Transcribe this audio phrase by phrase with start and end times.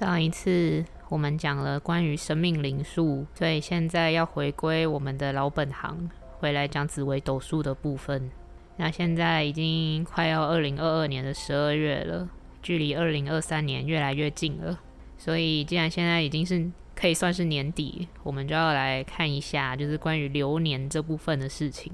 [0.00, 6.08] 上一次我们讲了关于生命灵数，所以现在要回归我们的老本行，
[6.38, 8.30] 回来讲紫微斗数的部分。
[8.78, 12.26] 那现在已经快要二零二二年的十二月了，
[12.62, 14.80] 距离二零二三年越来越近了。
[15.18, 21.92] 所以既然现在已经是可以算是年底，我们就要来看一下，就是关于流年这部分的事情。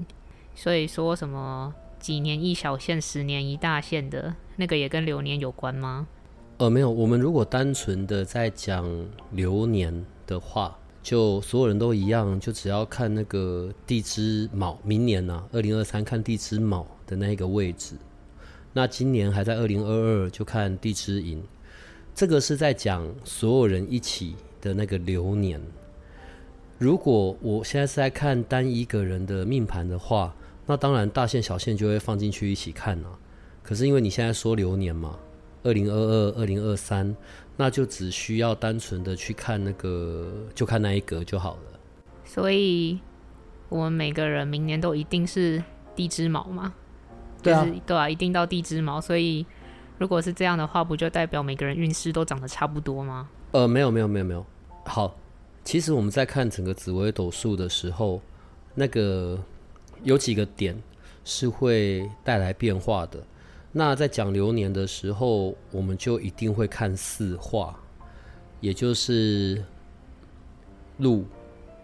[0.55, 6.07] 所以说什么几年一小线，十年一大线的那个也跟流年有关吗？
[6.59, 6.89] 呃，没有。
[6.89, 8.89] 我们如果单纯的在讲
[9.31, 9.93] 流年
[10.25, 17.95] 的话，就所有人都一样，就只要看那个地支卯，明年呢，二零二三看地支卯的那个位置。
[18.73, 21.43] 那今年还在二零二二，就看地支寅。
[22.15, 25.61] 这个是在讲所有人一起的那个流年。
[26.79, 33.13] 如果我现在是在看单一个人的命盘的话，那当然大线小线就会放进去一起看啊。
[33.61, 35.19] 可是因为你现在说流年嘛。
[35.67, 37.13] 二零二二、二零二三，
[37.57, 41.79] 那就只需要单纯的去看那个，就看那一格就好了。
[42.23, 42.97] 所以，
[43.67, 45.61] 我们每个人明年都一定是
[45.93, 46.73] 地支卯嘛？
[47.43, 49.01] 对啊，对啊，一定到地支卯。
[49.01, 49.45] 所以，
[49.97, 53.29] 如果是这样的话，不就代表每个人运势都长得差不多吗？
[53.51, 54.45] 呃，没有，没有，没有，没有。
[54.85, 55.15] 好，
[55.65, 58.21] 其实我们在看整个紫微斗数的时候，
[58.73, 59.37] 那个
[60.03, 60.81] 有几个点
[61.25, 63.21] 是会带来变化的。
[63.77, 67.79] 那在讲流年的时候，我们就一定会看四化，
[68.59, 69.63] 也就是
[70.97, 71.23] 路、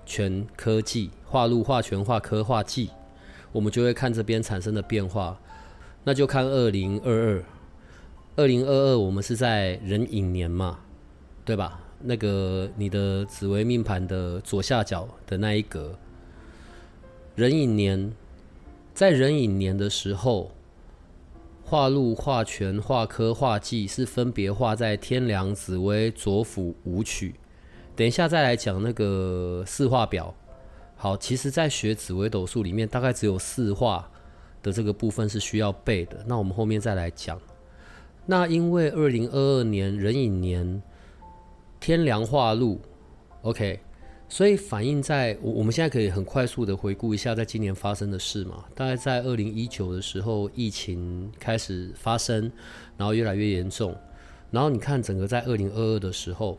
[0.04, 2.90] 权、科技，化路、化权、化科、化技，
[3.52, 5.40] 我们就会看这边产生的变化。
[6.04, 7.44] 那就看二零二二，
[8.38, 10.80] 二零二二我们是在壬寅年嘛，
[11.46, 11.80] 对吧？
[12.02, 15.96] 那个你的紫微命盘的左下角的那一格，
[17.36, 18.12] 壬寅年，
[18.96, 20.50] 在壬寅年的时候。
[21.66, 27.36] 画禄、画权、画科、画技是分别画在天梁、紫薇、左辅、武曲。
[27.96, 30.34] 等一下再来讲那个四画表。
[30.96, 34.10] 好，其实，在学紫微斗数里面，大概只有四画
[34.62, 36.24] 的这个部分是需要背的。
[36.28, 37.40] 那我们后面再来讲。
[38.26, 40.82] 那因为二零二二年壬寅年，
[41.80, 42.80] 天梁画禄
[43.42, 43.80] ，OK。
[44.34, 48.66] 所以反映在我我们现在可以很快速的回顾一下，在今年发生的事嘛。
[48.74, 52.52] 大概在二零一九的时候，疫情开始发生，
[52.98, 53.96] 然后越来越严重。
[54.50, 56.58] 然后你看整个在二零二二的时候，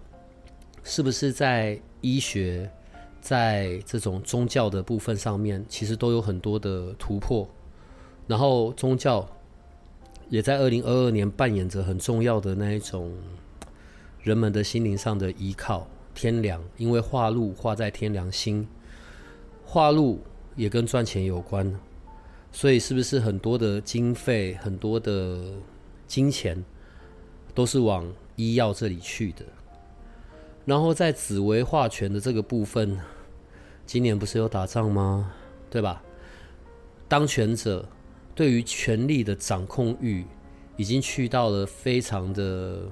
[0.84, 2.70] 是不是在医学，
[3.20, 7.44] 在这种宗教的部分上面，其实都有很多的突破。
[8.28, 9.28] 然后宗教
[10.28, 13.10] 也在二零二二年扮演着很重要的那一种
[14.22, 15.88] 人们的心灵上的依靠。
[16.14, 18.66] 天良，因为化禄化在天良心，
[19.64, 20.20] 化禄
[20.54, 21.78] 也跟赚钱有关，
[22.52, 25.44] 所以是不是很多的经费、很多的
[26.06, 26.64] 金钱
[27.54, 29.44] 都是往医药这里去的？
[30.64, 32.98] 然后在紫薇化权的这个部分，
[33.84, 35.32] 今年不是有打仗吗？
[35.68, 36.02] 对吧？
[37.08, 37.86] 当权者
[38.34, 40.24] 对于权力的掌控欲
[40.76, 42.88] 已经去到了非常的、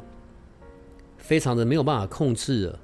[1.17, 2.79] 非常的没有办法控制了。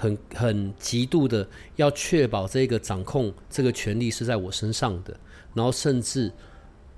[0.00, 1.46] 很很极度的
[1.76, 5.14] 要确保这个掌控这个权利是在我身上的，
[5.52, 6.32] 然后甚至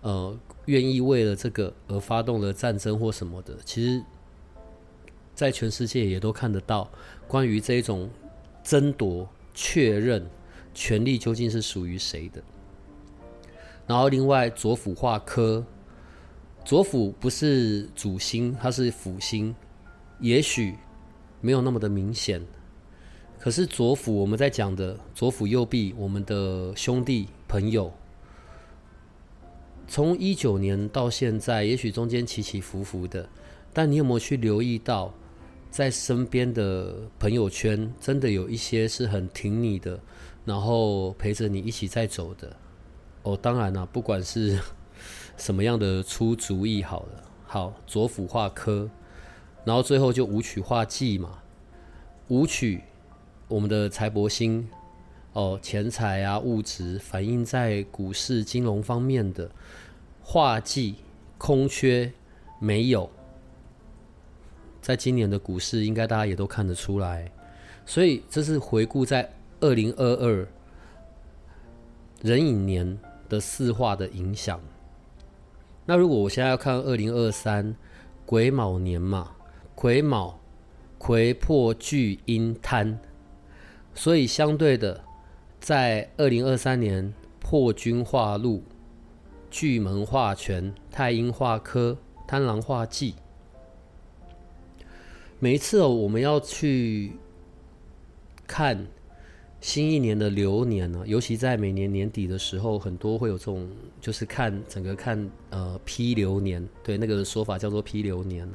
[0.02, 3.56] 呃愿意为了这个而发动了战争或什么的。
[3.64, 4.04] 其实，
[5.34, 6.88] 在全世界也都看得到
[7.26, 8.08] 关于这种
[8.62, 10.24] 争夺、确认
[10.72, 12.40] 权力究竟是属于谁的。
[13.84, 15.66] 然后另外左辅化科，
[16.64, 19.52] 左辅不是主星，它是辅星，
[20.20, 20.76] 也许
[21.40, 22.40] 没有那么的明显。
[23.42, 27.92] 可是左辅，我们在讲的左辅右弼，我们的兄弟朋友，
[29.88, 33.28] 从一九年到现在，也许中间起起伏伏的，
[33.72, 35.12] 但你有没有去留意到，
[35.72, 39.98] 在身边的朋友圈，真的有一些是很挺你的，
[40.44, 42.56] 然后陪着你一起在走的。
[43.24, 44.56] 哦，当然了，不管是
[45.36, 48.88] 什么样的出主意，好了，好左辅化科，
[49.64, 51.42] 然后最后就武曲化技嘛，
[52.28, 52.82] 武曲。
[53.52, 54.66] 我们的财帛星，
[55.34, 59.50] 哦，钱财啊，物质反映在股市、金融方面的
[60.22, 60.94] 化忌
[61.36, 62.10] 空缺
[62.58, 63.10] 没有，
[64.80, 67.30] 在今年的股市，应该大家也都看得出来。
[67.84, 70.48] 所以这是回顾在二零二二
[72.22, 72.98] 壬寅年
[73.28, 74.58] 的四化的影响。
[75.84, 77.76] 那如果我现在要看二零二三
[78.24, 79.32] 癸卯年嘛，
[79.74, 80.40] 癸卯
[80.96, 82.98] 癸破巨阴贪，
[83.94, 85.02] 所以相对的，
[85.60, 88.62] 在二零二三年破军化禄、
[89.50, 91.96] 巨门化权、太阴化科、
[92.26, 93.14] 贪狼化忌。
[95.38, 97.12] 每一次哦，我们要去
[98.46, 98.86] 看
[99.60, 103.68] 新一年的流年呢，尤其在每年年底的时候，很多会有这种，
[104.00, 108.48] 就是看整个看呃批流年，对那个说法叫做批流年，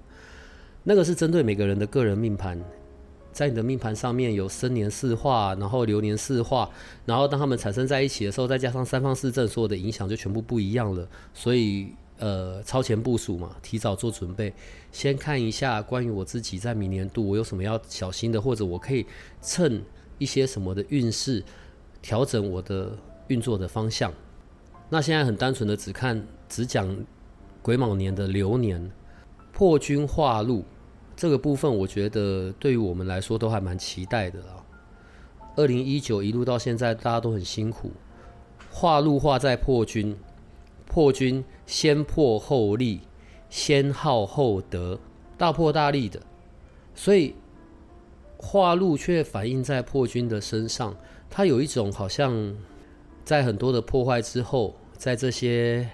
[0.84, 2.58] 那个是针对每个人的个人命盘，
[3.38, 6.68] 在你的命盘上面有生年四化，然后流年四化，
[7.06, 11.94] 然后当他们产生在一起的时候，再加上三方四正，所有的影响就全部不一样了，所以。
[12.20, 14.52] 呃，超前部署嘛，提早做准备，
[14.92, 19.06] 先看一下关于我自己在明年度我有什么要小心的，或者我可以
[19.40, 19.80] 趁
[20.18, 21.44] 一些什么的运势
[22.02, 22.98] 调整我的
[23.28, 24.12] 运作的方向。
[24.90, 26.20] 那现在很单纯的只看
[26.50, 26.90] 只讲
[27.62, 28.92] 癸卯年的流年
[29.54, 30.66] 破军化禄
[31.18, 34.64] 这个部分，我觉得对于我们来说都还蛮期待的啦。
[35.56, 37.92] 二零一九一路到现在，大家都很辛苦，
[38.72, 40.16] 化路化在破军。
[40.86, 43.02] 破军先破后立，
[43.50, 44.98] 先好后得，
[45.38, 46.22] 大破大立的，
[46.96, 47.36] 所以
[48.38, 50.96] 化路却反映在破军的身上。
[51.30, 52.56] 他有一种好像
[53.26, 55.90] 在很多的破坏之后，在这些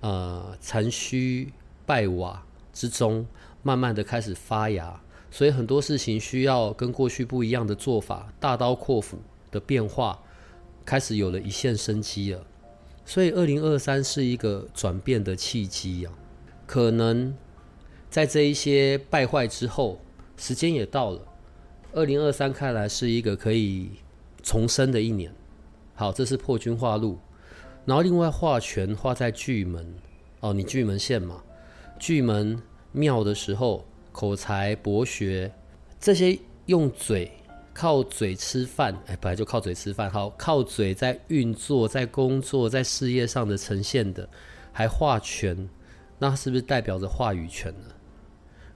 [0.00, 1.52] 呃残虚
[1.86, 2.42] 败瓦
[2.72, 3.24] 之中，
[3.64, 5.00] 慢慢的开始发芽。
[5.32, 9.18] 所以很多事情需要跟过去不一样的做法，大刀阔斧
[9.50, 10.16] 的变化，
[10.84, 12.46] 开始有了一线生机了。
[13.04, 16.10] 所以，二零二三是一个转变的契机呀。
[16.66, 17.34] 可能
[18.08, 20.00] 在这一些败坏之后，
[20.36, 21.20] 时间也到了。
[21.92, 23.90] 二零二三看来是一个可以
[24.42, 25.34] 重生的一年。
[25.94, 27.18] 好，这是破军化禄，
[27.84, 29.94] 然后另外化权化在巨门
[30.40, 31.42] 哦，你巨门线嘛，
[31.98, 32.62] 巨门
[32.94, 35.52] 庙的时候，口才博学
[36.00, 37.30] 这些用嘴。
[37.76, 40.08] 靠嘴吃饭，哎，本来就靠嘴吃饭。
[40.08, 44.28] 好，靠嘴在运作、在工作、在事业上的呈现的，
[44.70, 45.68] 还话权，
[46.20, 47.88] 那是不是代表着话语权呢？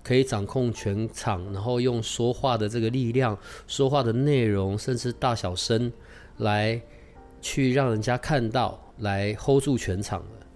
[0.02, 3.38] 可以掌控全场，然后用说话的这个力量、
[3.68, 5.92] 说话的内容，甚至大小声，
[6.38, 6.82] 来
[7.40, 10.46] 去让人家看到，来 hold 住全场了。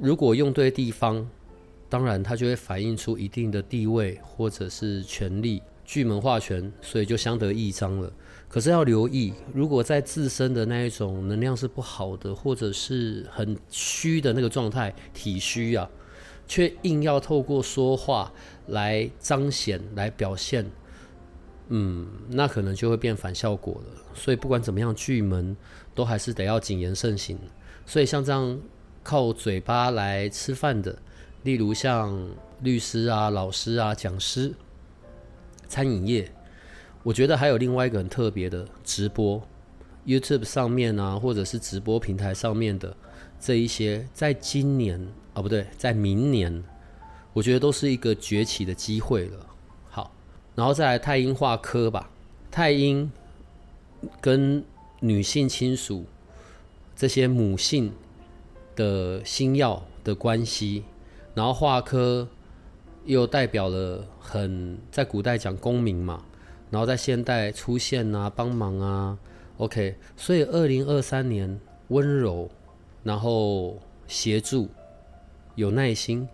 [0.00, 1.28] 如果用对地方，
[1.88, 5.62] 当然它就会反映出一定的地位或者是权力。
[5.84, 8.12] 巨门化权，所以就相得益彰了。
[8.46, 15.88] 可是要留意，如果在自身的那一种能量是不好的，或者是很虚的那个状态，体虚啊，
[16.46, 18.30] 却硬要透过说话
[18.66, 20.70] 来彰显、来表现，
[21.68, 24.02] 嗯，那可能就会变反效果了。
[24.12, 25.56] 所以不管怎么样，巨门
[25.94, 27.38] 都还是得要谨言慎行。
[27.86, 28.60] 所以像这样
[29.02, 31.00] 靠嘴巴来吃饭的，
[31.48, 32.28] 例如像
[32.60, 34.54] 律师啊、老师啊、讲师。
[35.66, 36.30] 餐饮业，
[37.02, 39.42] 我觉得还有另外一个很特别的直播
[40.06, 42.94] ，YouTube 上面啊，或者是直播平台上面的
[43.40, 45.00] 这一些，在今年
[45.32, 46.62] 啊不对，在明年，
[47.32, 49.46] 我觉得都是一个崛起的机会了。
[49.88, 50.12] 好，
[50.54, 52.10] 然后再来太阴化科吧，
[52.50, 53.10] 太阴
[54.20, 54.62] 跟
[55.00, 56.04] 女性亲属
[56.94, 57.92] 这些母性
[58.74, 60.84] 的星耀的关系，
[61.38, 62.26] 然后化科。
[63.04, 66.22] 又代表了很在古代讲功名嘛，
[66.70, 69.18] 然后在现代出现啊，帮忙啊
[69.56, 72.50] ，OK，所以二零二三年温柔，
[73.02, 74.68] 然后协助，
[75.54, 76.28] 有耐心，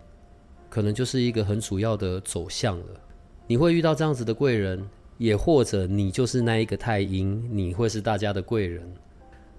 [0.69, 2.87] 可能就是一个很主要的走向了。
[3.47, 4.85] 你会遇到这样子的贵人，
[5.17, 8.83] 也或者你就是那一个太阴，你会是大家的贵人。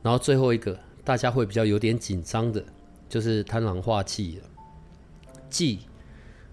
[0.02, 2.62] 然后最后一个，大家会比较有点紧张的，
[3.08, 4.44] 就是贪狼化忌了，
[5.50, 5.80] 忌。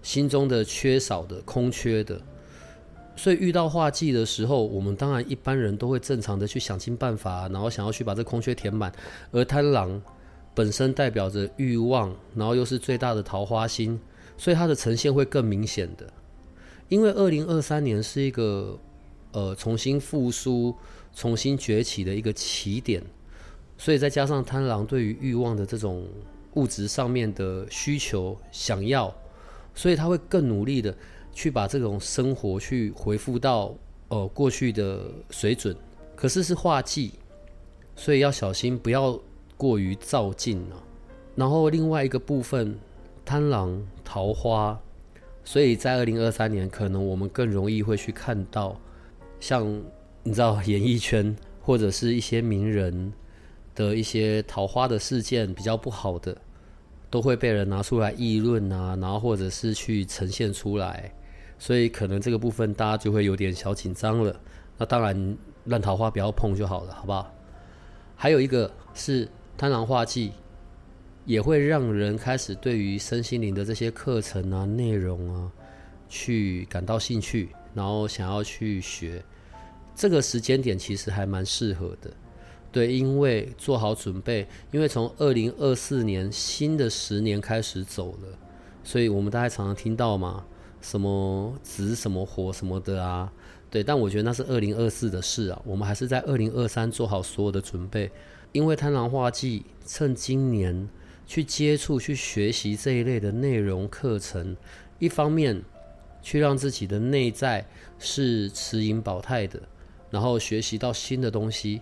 [0.02, 2.20] 心中的缺少的、空缺的，
[3.16, 8.92] 所以遇到化忌的时候，我们当然一般人都会正常的去想尽办法，然后想要去把这空缺填满。
[9.32, 9.98] 而贪狼
[10.54, 13.98] 本身代表着欲望，然后又是最大的桃花星，
[14.36, 16.06] 所以它的呈现会更明显的。
[16.90, 18.78] 因为二零二三年是一个
[19.32, 20.74] 呃重新复苏、
[21.14, 23.02] 重新崛起的一个起点，
[23.78, 26.06] 所以再加上贪狼对于欲望的这种
[26.54, 29.14] 物质上面的需求、想要。
[29.74, 30.96] 所以他会更努力的
[31.32, 33.74] 去把这种生活去回复到
[34.06, 35.76] 呃过去的水准，
[36.14, 37.14] 可是是化忌，
[37.96, 39.20] 所以要小心不要
[39.56, 40.78] 过于躁进啊。
[41.34, 42.78] 然后另外一个部分，
[43.24, 44.80] 贪狼桃花
[45.44, 48.80] 所以在二零二三年，可能我们更容易会去看到，
[49.40, 49.66] 像
[50.22, 53.12] 你知道演艺圈或者是一些名人
[53.74, 56.36] 的一些桃花的事件比较不好的，
[57.14, 61.12] 都会被人拿出来议论啊，然后或者是去呈现出来，
[61.60, 64.34] 所以可能这个部分大家就会有点小紧张了。
[64.76, 67.32] 那当然，烂桃花不要碰就好了，好不好？
[68.16, 70.32] 还有一个是贪狼化忌。
[71.24, 75.50] 也会让人开始对于身心灵的这些课程啊、内容啊，
[76.06, 79.24] 去感到兴趣，然后想要去学。
[79.94, 82.10] 这个时间点其实还蛮适合的，
[82.74, 88.38] 对，因为做好准备，因为从二零二四年新的十年开始走了，
[88.82, 90.44] 所以我们大家常常听到嘛，
[90.80, 93.32] 什么子什么火什么的啊，
[93.70, 98.10] 对，但我觉得那是二零二四的事啊，我们还是在二零二三做好所有的准备，
[98.50, 100.88] 因为贪狼化忌，趁今年。
[101.26, 104.54] 去接触、去学习这一类的内容课程，
[104.98, 105.58] 一方面
[106.20, 107.66] 去让自己的内在
[107.98, 109.58] 是持盈保泰的，
[110.10, 111.80] 然后学习到新的东西。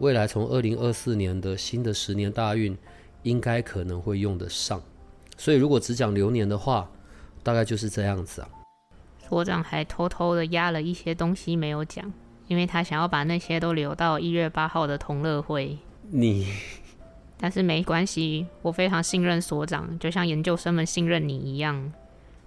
[0.00, 2.76] 未来从二零二四年的新的十年大运，
[3.22, 4.82] 应该可能会用得上。
[5.36, 6.90] 所以如果只讲流年的话，
[7.42, 8.48] 大概就是这样子啊。
[9.28, 12.10] 所长还偷偷的压了一些东西没有讲，
[12.48, 15.76] 因为他想要把那些都留到一月八号的同乐会。
[16.10, 16.46] 你。
[17.36, 21.92] 但是没关系，我非常信任所长，就像研究生们信任你一样。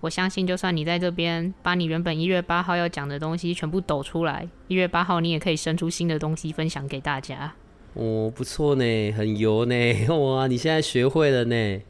[0.04, 7.54] 我相信，就算你在这边把你原本一月八号要讲的东西全部抖出来，一月八号你也可以生出新的东西分享给大家。
[7.94, 9.76] 哦，不错呢，很油呢，
[10.14, 10.46] 哇！
[10.48, 11.82] 你现在学会了呢。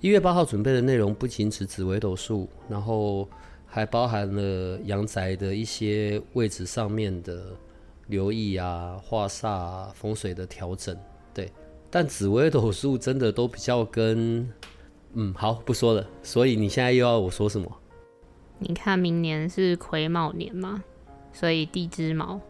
[0.00, 3.28] 一月八号准备的内容不仅指紫微斗数，然后
[3.66, 7.44] 还包含了阳宅的一些位置上面的
[8.06, 10.96] 留意啊、化煞、风水的调整，
[11.34, 11.52] 对。
[11.90, 14.48] 但紫微斗数真的都比较跟，
[15.14, 16.06] 嗯，好不说了。
[16.22, 17.70] 所以你现在又要我说什么？
[18.58, 20.82] 你看明年是癸卯年嘛，
[21.32, 22.40] 所以地支卯。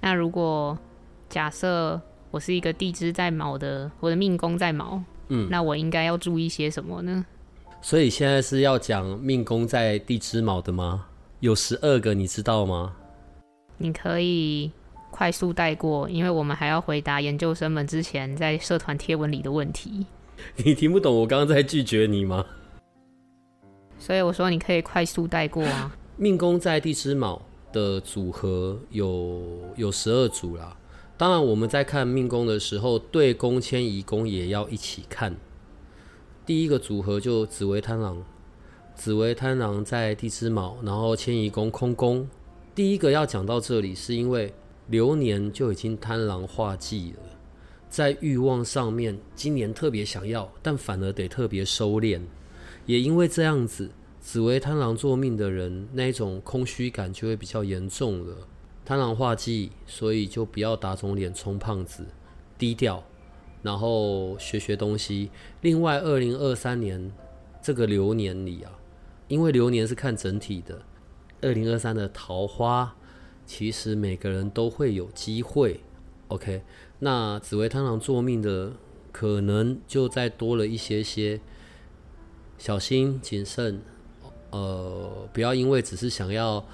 [0.00, 0.78] 那如果
[1.28, 2.00] 假设
[2.30, 7.24] 我是一个地支在卯的，我的命宫在卯，嗯，那我应该要注意些什么呢？
[7.80, 11.06] 所以现在是要讲命宫在地支卯的吗？
[11.40, 12.94] 有十二个，你知道吗？
[13.78, 14.70] 你可以。
[15.14, 20.06] 快速带过，因为我们还要回答研究生们之前在社团贴文里的问题。
[20.64, 22.44] 你听不懂我刚刚在拒绝你吗？
[23.98, 25.96] 所以我说你可以快速带过啊。
[26.16, 29.42] 命宫在地支卯的组合有
[29.76, 30.76] 有十二组啦。
[31.16, 35.36] 当然我们在看命宫的时候，对宫迁移宫也要一起看。
[36.44, 38.24] 第一个组合就紫薇贪狼，
[38.94, 42.28] 紫薇贪狼在地支卯，然后迁移宫空宫。
[42.74, 44.52] 第一个要讲到这里，是因为。
[44.88, 47.31] 流年就已经贪狼化忌了，
[47.92, 52.22] 在欲望上面，今年特别想要，但反而得特别收敛。
[52.86, 58.48] 也因为这样子，紫薇贪狼做命的人，那种空虚感就会比较严重了。
[58.82, 62.06] 贪狼化忌，所以就不要打肿脸充胖子，
[62.56, 63.04] 低调，
[63.60, 65.28] 然后学学东西。
[65.60, 67.12] 另外，二零二三年
[67.60, 68.72] 这个流年里啊，
[69.28, 70.80] 因为流年是看整体的，
[71.42, 72.96] 二零二三的桃花。
[73.44, 75.80] 其实每个人都会有机会
[76.28, 76.62] ，OK？
[77.04, 78.74] 那紫薇贪狼做命的，
[79.10, 81.40] 可能就再多了一些些，
[82.58, 83.82] 小心谨慎，
[84.50, 86.64] 呃，不要因为只是想要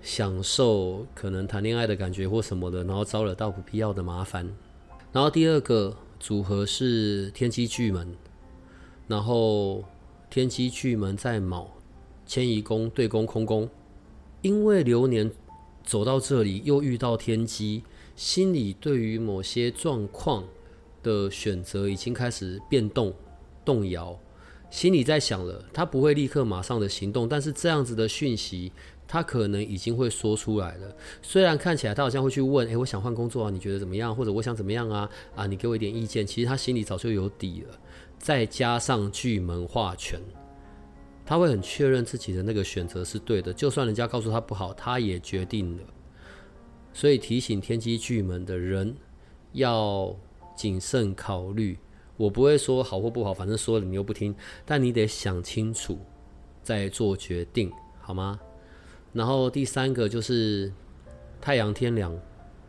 [0.00, 4.50] 享受可能谈恋爱的感觉或什么的，然后招惹到不必要的麻烦。
[5.12, 8.16] 然后第二个组合是天机巨门，
[9.06, 9.84] 然后
[10.30, 11.70] 天机巨门在卯，
[12.24, 13.68] 迁移宫对宫空宫，
[14.40, 15.30] 因为流年。
[15.86, 17.82] 走到这里又遇到天机，
[18.16, 20.44] 心里对于某些状况
[21.02, 23.12] 的选择已经开始变动、
[23.64, 24.18] 动摇，
[24.70, 28.72] 心里在想了，他不会立刻马上的行动，但是这样子的讯息，
[29.06, 30.96] 他可能已经会说出来了。
[31.22, 34.14] 虽然看起来他好像会去问，诶，我想换工作啊，你觉得怎么样？
[34.14, 35.08] 或者我想怎么样啊？
[35.34, 36.26] 啊，你给我一点意见。
[36.26, 37.78] 其实他心里早就有底了，
[38.18, 40.20] 再加上巨门化权。
[41.26, 45.82] 他会很确认自己的那个选择是对的，就算人家告诉他不好，他也决定了。
[46.94, 48.96] 所以提醒天机巨门的人
[49.52, 50.16] 要
[50.56, 51.76] 谨慎考虑。
[52.16, 54.32] 我不会说好或不好，反正说了你又不听，
[54.64, 55.98] 但你得想清楚
[56.62, 58.38] 再做决定，好吗？
[59.12, 60.72] 然后第三个就是
[61.40, 62.16] 太阳天梁，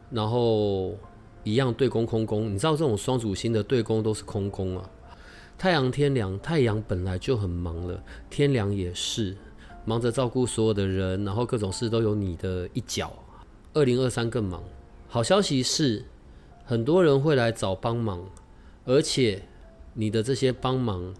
[0.10, 0.96] 然后
[1.44, 2.51] 一样对宫空宫。
[2.51, 4.89] 你知道这种双主星的对宫都是空宫啊。
[5.58, 9.38] 太阳天凉，太阳本来就很忙了，天凉也是
[9.86, 13.13] 忙着照顾所有的人，然后各种事都有你的一角。
[13.75, 14.63] 二零二三更忙。
[15.08, 16.05] 好消息是，
[16.65, 18.24] 很多人会来找帮忙，
[18.86, 19.44] 而且
[19.94, 21.13] 你的这些帮忙，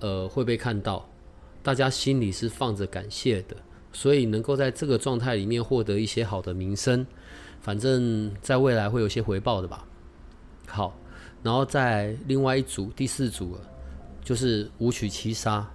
[0.00, 1.08] 呃，会被看到。
[1.62, 3.54] 大家心里是放着感谢的，
[3.92, 7.06] 所以能够在这个状态里面获得一些好的名声，
[7.60, 9.86] 反正在未来会有些回报的吧。
[10.66, 10.96] 好，
[11.42, 13.60] 然后在另外一组第四组了，
[14.24, 15.68] 就是五曲七杀，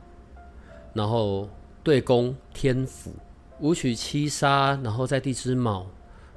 [0.94, 1.48] 然后
[1.84, 3.14] 对攻天府，
[3.60, 5.86] 五曲七杀，然后在地支卯，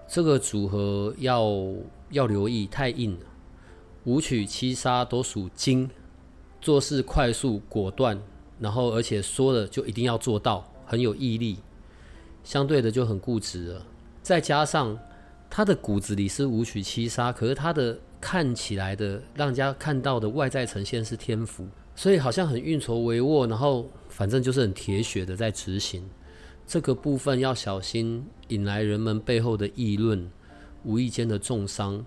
[0.09, 1.45] 这个组合要
[2.11, 3.27] 要留意，太硬了。
[4.05, 5.91] 五曲七杀都属金，
[6.61, 8.21] 做事快速果断。
[8.59, 11.59] 然后，而且说了就一定要做到，很有毅力，
[12.43, 13.85] 相对的就很固执了。
[14.23, 14.99] 再加上
[15.51, 26.03] 他的骨子里是五曲七杀，可是他的看起来的让人家看到的外在呈现是天赋，所以好像很运筹帷幄，然后反正就是很铁血的在执行。
[26.67, 30.29] 这个部分要小心引来人们背后的议论，
[30.83, 32.05] 无意间的重伤，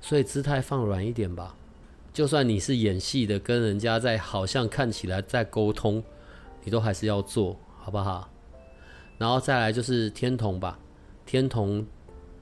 [0.00, 1.54] 所以姿态放软一点吧。
[2.12, 6.02] 就算你是演戏的，跟人家在好像看起来在沟通，
[6.64, 8.30] 你都还是要做好不好？
[9.18, 10.78] 然后再来就是天同吧，
[11.26, 11.86] 天同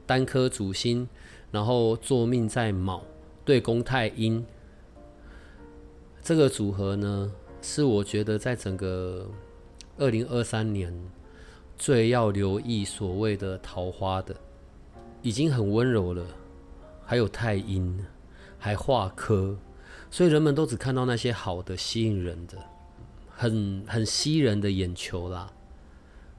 [0.06, 1.08] 单颗主星，
[1.50, 3.02] 然后坐命在卯，
[3.44, 4.44] 对宫太阴，
[6.22, 9.28] 这个组合呢，是我觉得在整个
[9.98, 10.94] 二零二三年
[11.76, 14.34] 最要留意所谓的桃花的，
[15.22, 16.24] 已经很温柔了，
[17.04, 17.98] 还有太阴，
[18.58, 19.56] 还化科。
[20.10, 22.56] 所以人们都只看到那些好的、吸引人的、
[23.28, 25.52] 很很吸人的眼球啦。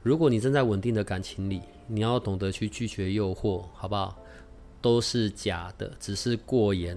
[0.02, 4.18] 如果你正在稳定的感情里，你要懂得去拒绝诱惑，好不好？
[4.80, 6.96] 都是假的，只是过眼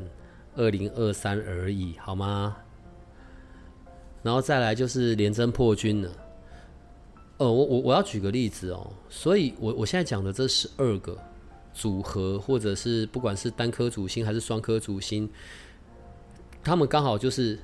[0.56, 2.56] 二零二三而已，好吗？
[4.24, 6.10] 然后再来就是连贞破军了。
[7.42, 8.88] 呃，我我我要举个例子哦。
[9.10, 11.18] 所以我我现在讲的这十二个
[11.74, 15.28] 组合，或者是不管是单颗主星还是双颗主星。
[16.64, 17.58] 他们刚好就是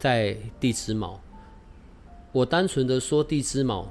[0.00, 1.20] 在地支卯。
[2.32, 3.88] 我单纯的说地支卯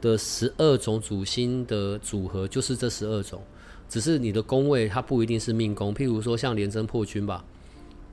[0.00, 3.42] 的十二种主星的组合，就是这十二种。
[3.88, 7.44] 只是你的宫位它不一定是命宫，譬如说像廉贞破军吧，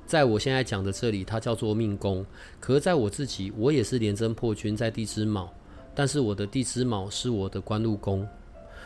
[0.08, 2.26] 在我现在讲的这里，它叫做命宫。
[2.60, 5.54] 可是在我自己，我也是廉贞破军在地支卯，
[5.98, 8.28] 但是我的地支卯是我的官禄宫。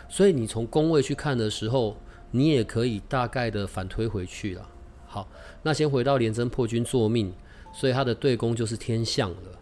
[0.07, 1.97] 所以你从宫位去看的时候，
[2.31, 4.65] 你也可以大概的反推回去了。
[5.07, 5.27] 好，
[5.61, 7.33] 那先回到廉贞破军作命，
[7.73, 9.59] 所以他的对宫就是天象了。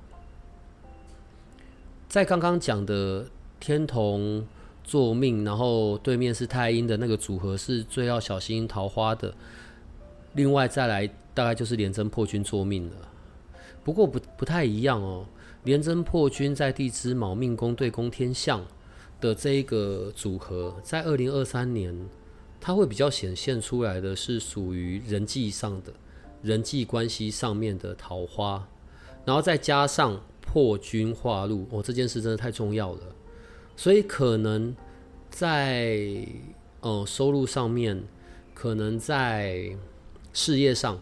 [2.08, 3.26] 在刚刚讲的
[3.60, 4.46] 天同
[4.84, 9.34] 作命，然后对面是太阴的那个组合是最要小心桃花的。
[10.34, 12.96] 另外再来，大概就是廉贞破军作命了。
[13.84, 15.26] 不过不不太一样哦，
[15.63, 18.65] 廉贞破军在地支卯命宫对宫天象
[19.19, 21.95] 的这一个组合，在二零二三年。
[22.62, 25.93] 它会比较显现出来的是属于人际上的
[26.41, 28.67] 人际关系上面的桃花，
[29.24, 33.15] 然后再加上破军化禄，哦，这件事真的太重要了，
[33.78, 34.76] 所以可能
[35.30, 36.28] 在
[36.82, 38.04] 呃收入上面，
[38.54, 39.74] 可能在
[40.34, 41.02] 事业上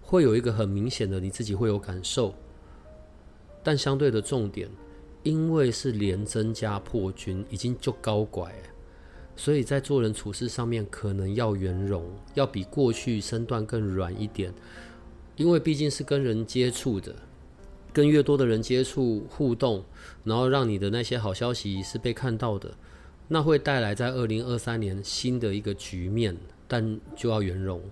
[0.00, 2.34] 会有一个很明显的你自己会有感受，
[3.64, 4.68] 但相对的重点，
[5.24, 8.54] 因为是连增加破军，已经就高拐。
[9.36, 14.54] 所以在做人处事上面，可能要圆融，要比过去身段更软一点，
[15.36, 17.12] 因为毕竟是跟人接触的，
[17.92, 19.82] 跟越多的人接触互动，
[20.22, 22.72] 然后让你的那些好消息是被看到的，
[23.26, 26.36] 那会带来在二零二三年新的一个局面，
[26.68, 27.82] 但就要圆融。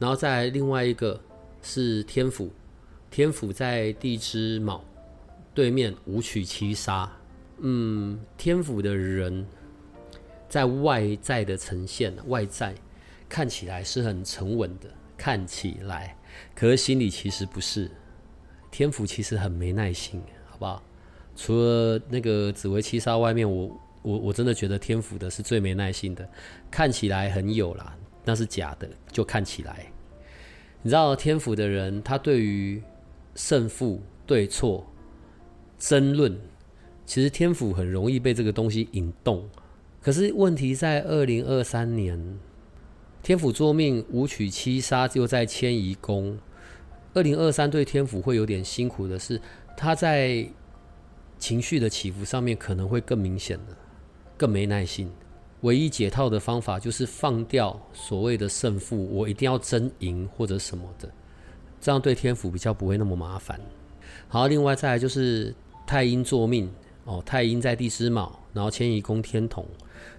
[0.00, 1.20] 然后再另外一个
[1.62, 2.50] 是天府，
[3.12, 4.82] 天府在地支卯
[5.54, 7.10] 对面五曲七杀，
[7.58, 9.46] 嗯，天府的人。
[10.48, 12.74] 在外在的呈现，外在
[13.28, 16.16] 看起来是很沉稳的，看起来，
[16.56, 17.88] 可是心里其实不是。
[18.68, 20.82] 天府其实很没耐心，好不好？
[21.36, 26.28] 除了那个紫薇七杀外面，我我我真的觉得天府的是最没耐心的。
[26.68, 29.86] 看起来很有啦，那是假的，就看起来。
[30.82, 32.82] 你知道天府的人，他对于
[33.36, 34.84] 胜负、对错、
[35.80, 36.38] 争论，
[37.06, 39.48] 其实天府很容易被这个东西引动。
[40.00, 42.38] 可是问题在二零二三年，
[43.22, 46.38] 天府作命五取七杀又在迁移宫。
[47.14, 49.40] 二零二三对天府会有点辛苦的是，
[49.76, 50.46] 他在
[51.38, 53.76] 情绪的起伏上面可能会更明显的，
[54.36, 55.10] 更没耐心。
[55.62, 61.10] 唯一解套的方法就是放掉所谓的胜负，我一定要争赢或者什么的，
[61.80, 63.60] 这样对天府比较不会那么麻烦。
[64.28, 65.54] 好，另外再来就是
[65.90, 66.70] 太阴作命
[67.04, 69.66] 哦，太阴在地支卯，然后迁移宫天同。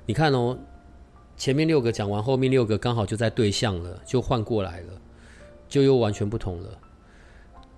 [0.05, 0.59] 你看哦，
[1.37, 5.01] 前面六个讲完，后面六个刚好就在对象了，就换过来了，
[5.69, 6.77] 就又完全不同了。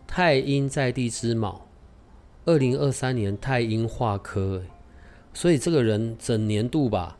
[0.07, 1.67] 太阴在地支卯，
[2.45, 4.63] 二零二三年太阴化科，
[5.31, 7.19] 所以这个人整年度吧，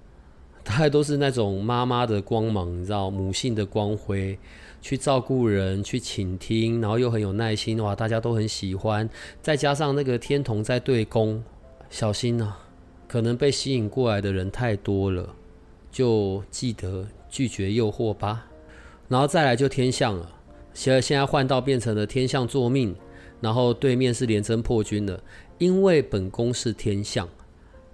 [0.63, 4.39] 大概都是那种妈妈的光芒，你知道，母性的光辉，
[4.83, 9.09] 去照顾人，去倾听，然后又很有耐心，的话，大家都很喜欢。
[9.41, 11.41] 再加上那个天童在对宫，
[11.89, 12.53] 小心呐，
[13.07, 15.33] 可能被吸引过来的人太多了，
[15.89, 18.45] 就记得拒绝诱惑吧。
[19.07, 20.29] 然后再来就天象了，
[20.73, 22.93] 现在现在换到变成了天象作命。
[23.39, 25.21] 然后对面是连贞破军的，
[25.57, 27.27] 因为本宫是天象，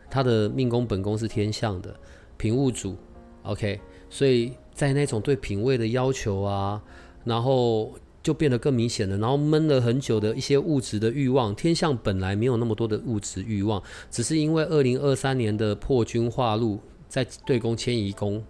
[0.08, 1.96] 他的命宫本宫是天象的
[2.38, 2.96] 平物主
[3.42, 3.80] ，OK，
[4.12, 6.82] 所以在那种对品味的要求啊，
[7.26, 7.92] 然后
[8.24, 9.18] 就变得更明显了。
[9.18, 18.42] 然后闷了很久的一些物质的欲望，天象本来没有那么多的物质欲望，只是因为二零二三年的破军化禄在对宫迁移宫，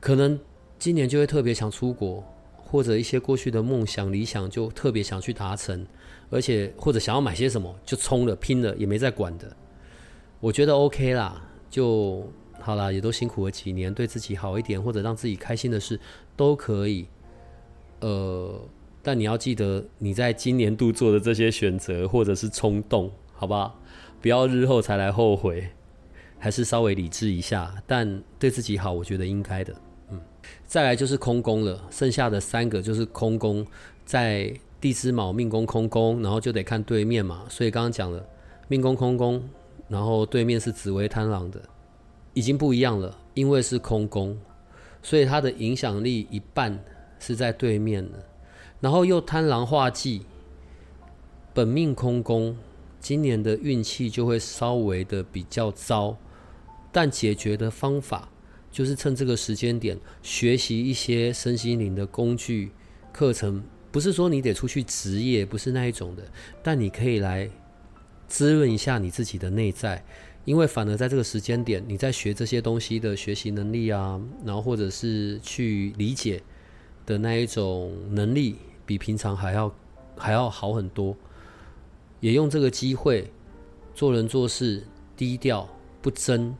[0.00, 0.40] 可能
[0.76, 2.24] 今年就会特别想出国。
[2.72, 5.86] 或者一些过去的梦想、理想，就特别想去达成，
[6.30, 9.54] 而且或者想要买些什么，就冲了、拼了，也没在管的。
[10.40, 12.26] 我觉得 OK 啦，就
[12.62, 15.98] 好啦，也都辛苦了几年，对自己好一点，或者让自己开心的事
[16.36, 17.06] 都可以。
[18.00, 18.60] 呃，
[19.02, 23.78] 但你要记得，你在今年度做的这些选择，或者是冲动，好不好？
[24.20, 25.68] 不要日后才来后悔，
[26.38, 27.74] 还是稍微理智一下。
[27.86, 29.74] 但对自己好，我觉得应该的。
[30.10, 30.20] 嗯
[30.66, 33.66] 再来就是空宫了，剩下的三个就是空宫，
[34.04, 37.44] 在地支卯命宫空宫，然后就得看对面嘛。
[37.48, 38.24] 所以刚刚讲了
[38.68, 39.42] 命宫空宫，
[39.88, 41.60] 然后对面是紫薇贪狼的，
[42.34, 44.38] 已经不一样了，因为是空宫，
[45.02, 46.82] 所以它的影响力一半
[47.18, 48.24] 是在对面的，
[48.80, 50.22] 然后又贪狼化忌，
[51.52, 52.56] 本命空宫，
[53.00, 56.16] 今年的运气就会稍微的比较糟，
[56.90, 58.28] 但解决的方法。
[58.70, 62.72] 就是趁这个时间点学习一些身心灵的工具
[63.12, 66.22] 课程，不是说你得出去职业，不是那一种的，
[66.62, 67.50] 但你可以来
[68.28, 70.02] 滋润一下你自己的内在，
[70.44, 76.42] 因为反而在这个时间点，你在学这些东西的学习能力啊，然后或者是去理解
[77.06, 79.74] 的那一种能力，比平常还要
[80.16, 81.16] 还要好很多。
[82.20, 83.30] 也用这个机会
[83.94, 84.82] 做人做事
[85.16, 85.68] 低调
[86.00, 86.54] 不争。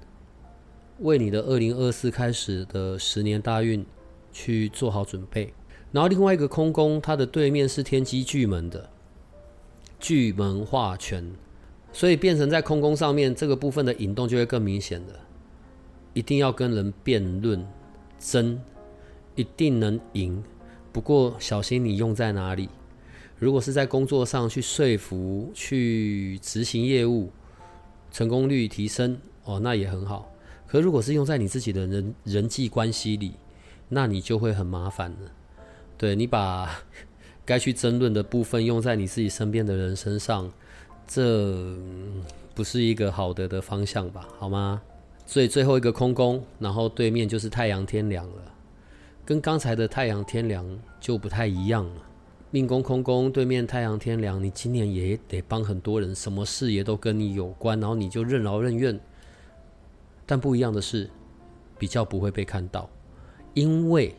[0.99, 3.85] 为你的二零二四开始的十年大运
[4.33, 5.53] 去做好准备，
[5.90, 8.88] 然后另外一个空宫，它的对面是天机巨门的
[9.99, 11.33] 巨门化权，
[11.92, 15.18] 所以变成在空宫上面这个部分的引动就会更明显的，
[16.14, 17.66] 一定要跟人辩论
[18.18, 18.59] 争，
[19.35, 20.42] 一定能赢，
[20.90, 22.68] 不过小心你用在哪里。
[23.38, 27.31] 如果是在工作上去说服、去执行业务，
[28.11, 30.33] 成功率提升哦，那也很好。
[30.66, 33.33] 可如果是用在你自己的人人际关系里，
[33.88, 35.33] 那你就会很麻烦了。
[35.98, 36.83] 对你把
[37.44, 40.50] 该去争论的部分用在你自己身边的人身上，
[41.14, 41.77] 这
[42.55, 44.27] 不是一个好的的方向吧？
[44.38, 44.81] 好吗？
[45.27, 48.42] 所以最后一个空宫，然后对面就是太阳天梁了，
[49.22, 50.66] 跟刚才的太阳天梁
[50.98, 52.03] 就不太一样了。
[52.51, 58.98] 命宫空宫对面太阳天梁，你今年也得帮很多人，什么事也都跟你有关，然后你就任劳任怨。
[60.25, 61.11] 但不一样的是，
[61.79, 62.88] 比较不会被看到，
[63.53, 64.14] 因为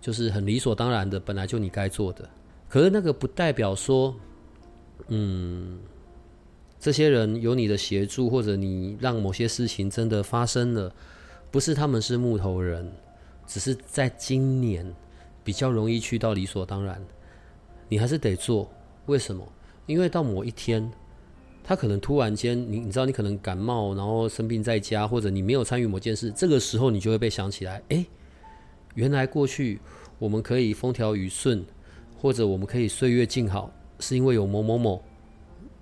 [0.00, 2.28] 就是很理所当然的，本来就你该做的。
[2.68, 4.14] 可是那个不代表说，
[5.08, 5.78] 嗯，
[6.78, 10.94] 这些人有你的协助，或者你让某些事情真的发生了，
[11.50, 12.90] 不是他们是木头人，
[13.46, 14.94] 只是在今年
[15.42, 17.00] 比较容易去到理所当然，
[17.88, 18.70] 你还是得做。
[19.06, 19.46] 为什么？
[19.86, 20.90] 因为到某一天。
[21.68, 28.06] 他可能突然间，你你知道，你可能感冒，然后生病在家，或者你没有参与某件事，这个时候你就会被想起来，哎，
[28.94, 29.80] 原来过去
[30.20, 31.66] 我们可以风调雨顺，
[32.16, 35.02] 或者我们可以岁月静好，是因为有某某某，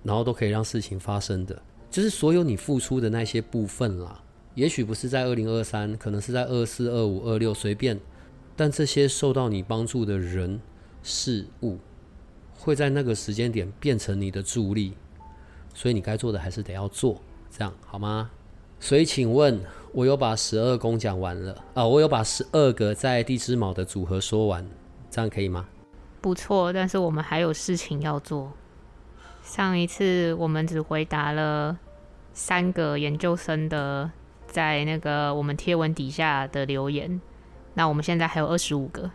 [0.05, 4.23] 然后都可以让事情发生的，就是所有你付出的那些部分啦。
[4.55, 7.99] 也许不是在二零二三，可能是在二四、二五、二六，随便，
[8.55, 10.61] 但这些受到你帮助的人
[11.03, 11.79] 事物，
[12.57, 14.93] 会在那个时间点变成你的助力。
[15.75, 18.31] 所以你该做的还是得要做，这样好吗？
[18.79, 19.61] 所以请问，
[19.93, 21.85] 我有把十二宫讲完了啊？
[21.85, 24.65] 我有把十二个在地支卯的组合说完，
[25.11, 25.67] 这样可以吗？
[26.21, 28.53] 不错，但是我们还有事情要做。
[29.45, 31.79] 上一次我们只回答了
[32.33, 34.11] 三个研究生的
[34.47, 37.21] 在那个我们贴文底下的留言，
[37.75, 39.09] 那我们现在还有二十五个。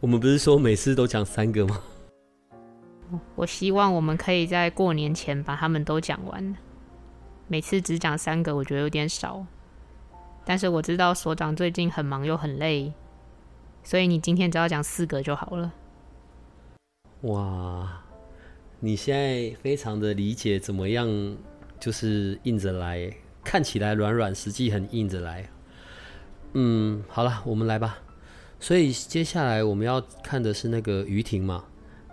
[0.00, 1.78] 我们不是说每次都讲三个吗？
[3.36, 6.56] 我希望我们可以在过年前把他们都讲完。
[7.46, 9.44] 每次只讲三个，我觉得有点少。
[10.44, 12.92] 但是我知道所长最近很忙又很累，
[13.82, 15.72] 所以你今天只要讲四个就好了。
[17.22, 18.03] 哇，
[18.84, 21.08] 你现在非常的理解怎么样，
[21.80, 23.10] 就是硬着来，
[23.42, 25.48] 看起来软软，实际很硬着来。
[26.52, 28.00] 嗯，好了，我们来吧。
[28.60, 31.64] 所以接下来我们要看的是那个于庭嘛，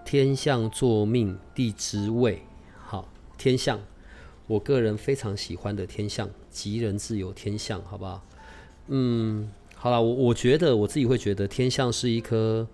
[0.05, 2.41] 天象作命，地之位。
[2.81, 3.77] 好，天象，
[4.47, 8.25] 我个人非常喜欢的天象，吉人自有天相，好不好？
[8.87, 12.65] 嗯，好了，我我觉得我自己会觉得天象是一颗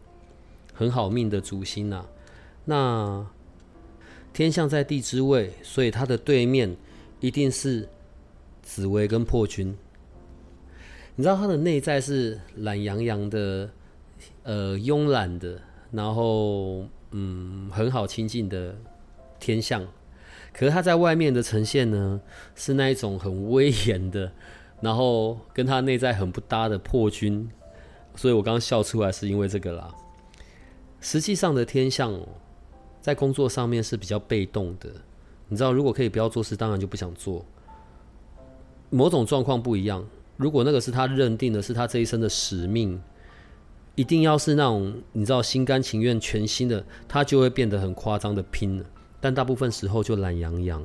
[0.72, 2.06] 很好命的主星呐。
[2.66, 3.26] 那
[4.38, 6.78] 天象在地支位，所以它的对面
[7.20, 7.90] 一定是
[8.62, 9.76] 紫薇跟破军。
[11.16, 13.68] 你知道他的内在是懒洋洋的，
[14.44, 18.76] 呃，慵懒的，然后嗯，很好亲近的
[19.40, 19.84] 天象，
[20.54, 22.22] 可是他在外面的呈现呢，
[22.54, 24.32] 是那一种很威严的，
[24.82, 27.50] 然后跟他内在很不搭的破军，
[28.16, 29.92] 所以我刚刚笑出来是因为这个啦。
[31.02, 32.14] 实际上的天象
[33.08, 34.90] 在工作上面是比较被动的，
[35.48, 37.46] 你知道，如果可以不要做事，当然就不想做。
[38.90, 40.06] 某种状况不一样。
[40.36, 43.02] 如果那个是他认定的，是他这一生的使命，
[43.96, 48.84] 一定要是那种你知道心甘情愿、全新的，他就会变得很夸张的拼了。
[49.22, 50.84] 但大部分时候就懒洋洋，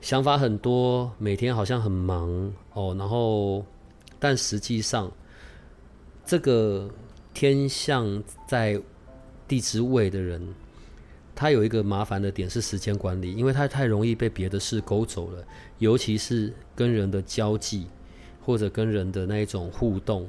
[0.00, 2.94] 想法很多，每天好像很忙哦。
[2.96, 3.66] 然后，
[4.20, 5.10] 但实际上，
[6.24, 6.88] 这个
[7.34, 8.80] 天象在
[9.48, 10.54] 地支位的人，
[11.38, 15.44] 他有一个麻烦的点是时间管理，因为它太容易被别的事勾走了，
[15.78, 17.86] 尤其是跟人的交际。
[18.40, 20.26] 或者跟人的那一种互动，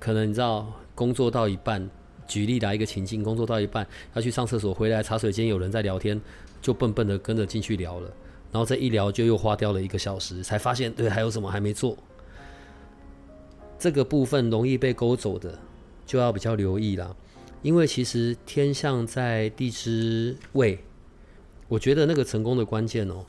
[0.00, 1.88] 可能你知道，工作到一半，
[2.26, 6.20] 举例来一个情境，工作到一半要去上厕所，回来茶水间有人在聊天，
[6.60, 8.12] 就笨笨的跟着进去聊了，
[8.50, 11.96] 然后这一聊就又花掉了一个小时，才发现对还有什么还没做，
[13.78, 15.56] 这个部分容易被勾走的，
[16.04, 17.14] 就要比较留意啦，
[17.62, 20.80] 因为其实天象在地支位，
[21.68, 23.24] 我觉得那个成功的关键哦，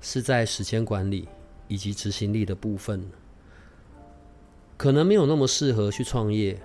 [0.00, 1.26] 是在时间管理
[1.66, 3.04] 以及执行力的部分。
[4.76, 6.60] 可能没有那么适合去创业，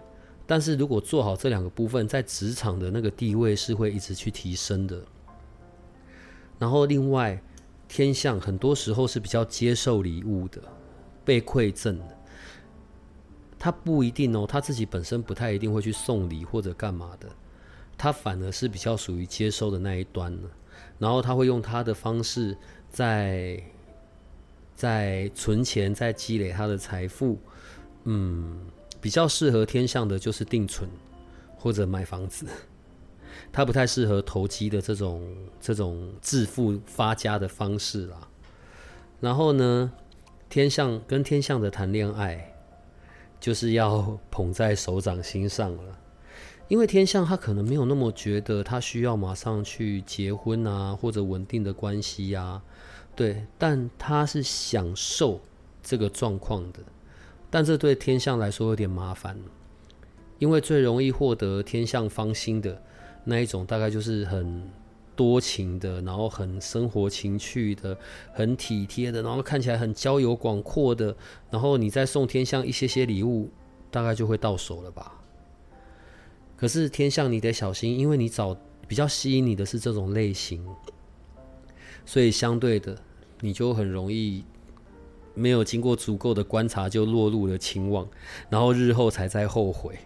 [0.46, 5.02] 但是如果做好这两个部分，在职场的那个地位是会一直去提升的。
[6.60, 7.42] 然后另外，
[7.88, 10.62] 天象很多时候是比较接受礼物的，
[11.24, 12.18] 被馈赠的。
[13.66, 17.28] 他不一定哦，他自己本身不太一定会去送礼或者干嘛的，
[17.98, 20.48] 他反而是比较属于接收的那一端呢。
[21.00, 22.56] 然后他会用他的方式
[22.92, 23.60] 在
[24.76, 27.40] 在存钱，在积累他的财富。
[28.04, 28.68] 嗯，
[29.02, 30.88] 比较适合天象的就是定存
[31.58, 32.46] 或者买房子，
[33.52, 38.28] 他不太适合投机的这种这种致富发家的方式啦。
[39.20, 39.92] 然后呢，
[40.50, 42.54] 天象跟天象的谈恋爱，
[43.46, 45.96] 就是要捧在手掌心上了，
[46.68, 52.60] 因为天象他可能没有那么觉得他需要马上去结婚啊，或者稳定的关系呀，
[53.16, 55.40] 对，但他是享受
[55.84, 56.80] 这个状况的。
[57.52, 59.38] 但这对天象来说有点麻烦，
[60.40, 62.82] 因为最容易获得天象芳心的
[63.26, 64.68] 那一种，大概就是很
[65.16, 67.98] 多情的，然后很生活情趣的，
[68.34, 71.16] 很体贴的，然后看起来很交友广阔的，
[71.50, 73.50] 然后你再送天象一些些礼物，
[73.90, 75.22] 大概就会到手了吧。
[76.58, 78.56] 可是天象你得小心，因为你找
[78.88, 80.66] 比较吸引你的是这种类型，
[82.06, 82.98] 所以相对的
[83.42, 84.44] 你就很容易。
[85.38, 88.08] 没有经过足够的观察就落入了情网，
[88.50, 90.00] 然后日后才在后悔，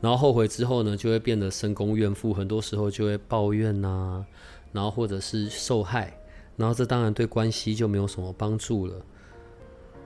[0.00, 4.24] 然后后悔之后呢，就会变得深宫怨妇，很多时候就会抱怨呐，
[4.72, 6.12] 然后或者是受害，
[6.56, 8.94] 然后这当然对关系就没有什么帮助了。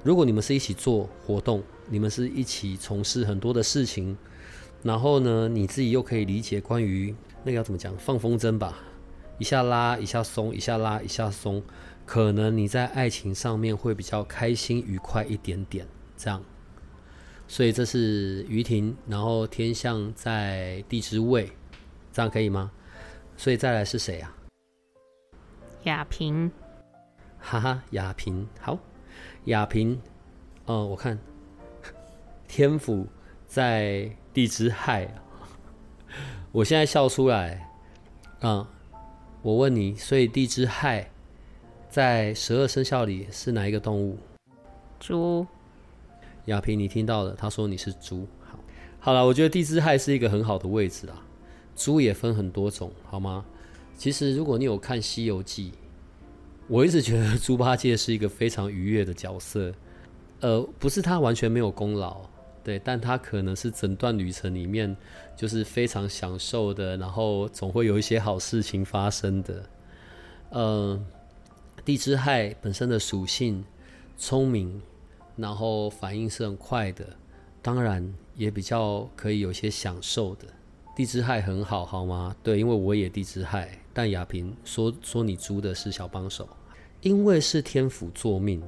[0.02, 4.16] 如果你们是一起做活动，你们是一起从事很多的事情，
[4.82, 8.78] 然后呢，你自己又可以理解关于那个要怎么讲，放风筝吧，
[9.38, 11.62] 一下拉一下松，一下拉一下松。
[12.04, 16.42] 可能你在爱情上面会比较开心愉快一点点，这样，
[17.46, 21.50] 所以这是于婷，然后天象在地支位，
[22.12, 22.70] 这样可以吗？
[23.36, 24.34] 所以再来是谁啊？
[25.84, 26.50] 亚平，
[27.38, 28.78] 哈哈，亚平好，
[29.46, 30.00] 亚平，
[30.66, 31.18] 哦，我看
[32.46, 33.06] 天府
[33.46, 35.12] 在地支亥，
[36.52, 37.68] 我现在笑出来，
[38.40, 38.68] 啊，
[39.42, 41.08] 我问你，所以地支亥。
[41.90, 44.18] 在十二生肖里是哪一个动物？
[44.98, 45.46] 猪。
[46.46, 47.34] 亚平，你听到了？
[47.38, 48.26] 他说你是猪。
[48.40, 48.58] 好，
[48.98, 51.22] 好了，我觉得地支亥是一个很好的位置啦。
[51.74, 53.44] 猪也分很多种，好吗？
[53.96, 55.70] 其实如果你有看《西游记》，
[56.68, 59.72] 我一直觉得猪八戒是一个非常愉悦的角色。
[60.40, 62.22] 呃，不是他完全没有功劳，
[62.64, 64.96] 对，但他可能是整段旅程里面
[65.36, 69.64] 就是非常享受的，然后总会有一些好事情发生的。
[70.50, 71.00] 呃，
[71.84, 73.64] 地支亥本身的属性
[74.16, 74.82] 聪明，
[75.36, 77.06] 然后反应是很快的，
[77.60, 80.46] 当然也比较可以有些享受的。
[80.94, 82.36] 地支亥很好，好吗？
[82.42, 86.46] 对，因为我也地支亥，但亚平说说你租的是小帮手，
[87.00, 88.62] 因为是天府作命，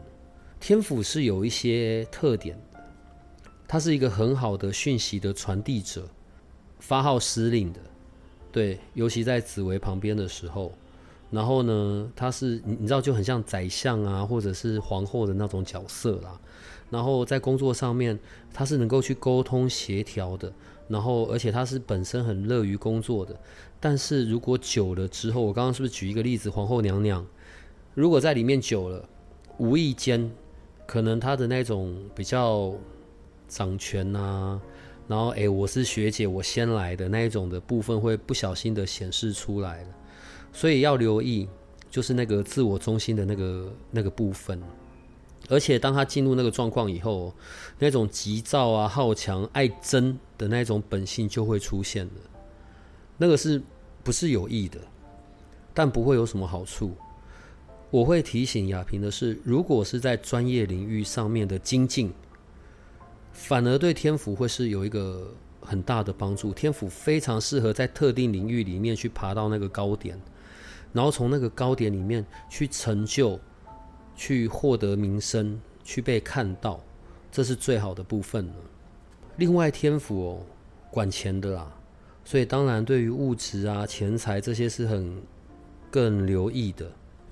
[0.58, 2.58] 天府是有一些特点，
[3.68, 6.08] 它是一个很好的讯息的传递者，
[6.78, 7.80] 发号施令的，
[8.50, 10.72] 对，尤其在紫薇旁边的时候，
[11.34, 16.40] 然后呢，他是你你知道就很像宰相啊，或者是皇后的那种角色啦，
[16.88, 18.18] 然后在工作上面，
[18.52, 20.52] 他是能够去沟通协调的。
[20.86, 23.34] 然后，而且他是本身很乐于工作的，
[23.80, 26.50] 但是如果久了之后，我刚刚是不是举一个例子？
[26.50, 27.26] 皇后娘娘
[27.94, 29.08] 如果在里面久了，
[29.56, 30.30] 无意间
[30.86, 32.74] 可能她的那种比较
[33.48, 34.60] 掌权呐，
[35.08, 39.88] 然后诶，我是学姐，我先来的那一种的部分会不小心的显示出来了，
[40.54, 41.46] 所以要留意，
[41.90, 44.58] 就是那个自我中心的那个那个部分。
[45.50, 47.34] 而且当他进入那个状况以后，
[47.78, 52.12] 那种急躁啊、好强、爱争的那种本性就会出现了。
[53.18, 53.60] 那个是
[54.02, 54.78] 不是有意的？
[55.74, 56.94] 但不会有什么好处。
[57.90, 62.12] 我会提醒亚平的是，如果是在专业领域上面的精进，
[63.32, 66.52] 反而对天府会是有一个很大的帮助。
[66.52, 70.18] 天府非常适合在特定领域里面去爬到那个高点，
[70.94, 73.38] 然后从那个高点里面去成就。
[74.16, 76.78] 去获得名声，去被看到，
[77.32, 78.54] 这是最好的部分了。
[79.38, 80.46] 另外，天府哦，
[80.88, 81.76] 管钱的啦，
[82.24, 85.20] 所以当然对于物质啊、钱财这些是很
[85.90, 86.88] 更留意的。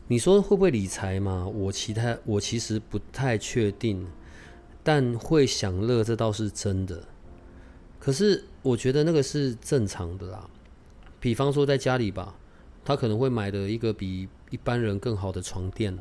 [0.09, 1.47] 你说会不会理财嘛？
[1.47, 4.05] 我其他我其实不太确定，
[4.83, 7.01] 但会享乐这倒是真的。
[8.01, 10.51] 可是我觉得那个是正常的啦。
[11.21, 12.35] 比方说在家里吧，
[12.85, 15.97] 他可能会买的一个比一般人更好的床垫。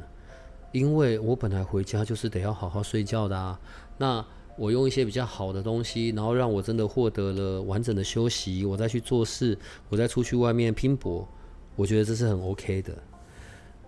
[0.72, 3.60] 因为我本来回家就是得要好好睡觉的啊，
[3.98, 4.26] 那
[4.58, 9.58] 我用一些比较好的东西，然后让我真的获得了完整的休息，我再去做事，
[9.90, 11.28] 我再出去外面拼搏，
[11.76, 12.98] 我觉得这是很 OK 的。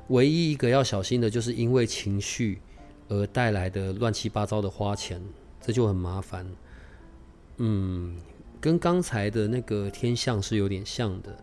[0.09, 2.59] 唯一一个要小心的就是因为情绪
[3.07, 5.21] 而带来的乱七八糟的花钱，
[5.61, 6.45] 这就很麻烦。
[7.57, 8.17] 嗯，
[8.59, 11.33] 跟刚才的那个天象是有点像的，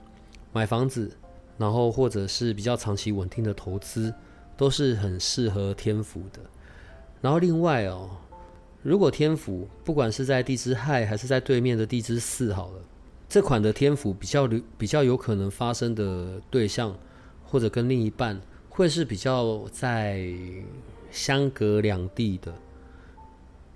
[0.52, 1.16] 买房子，
[1.60, 4.12] 然后或者是比较长期稳定的投资。
[4.60, 6.40] 都是很适合天府的。
[7.22, 8.10] 然后另外哦，
[8.82, 12.82] 如果天府不管是在地支亥还是在对面的地支巳，好了，
[13.26, 14.46] 这款的天府比较
[14.76, 16.94] 比较有可能发生的对象，
[17.42, 20.30] 或者跟另一半会是比较在
[21.10, 22.54] 相隔两地的，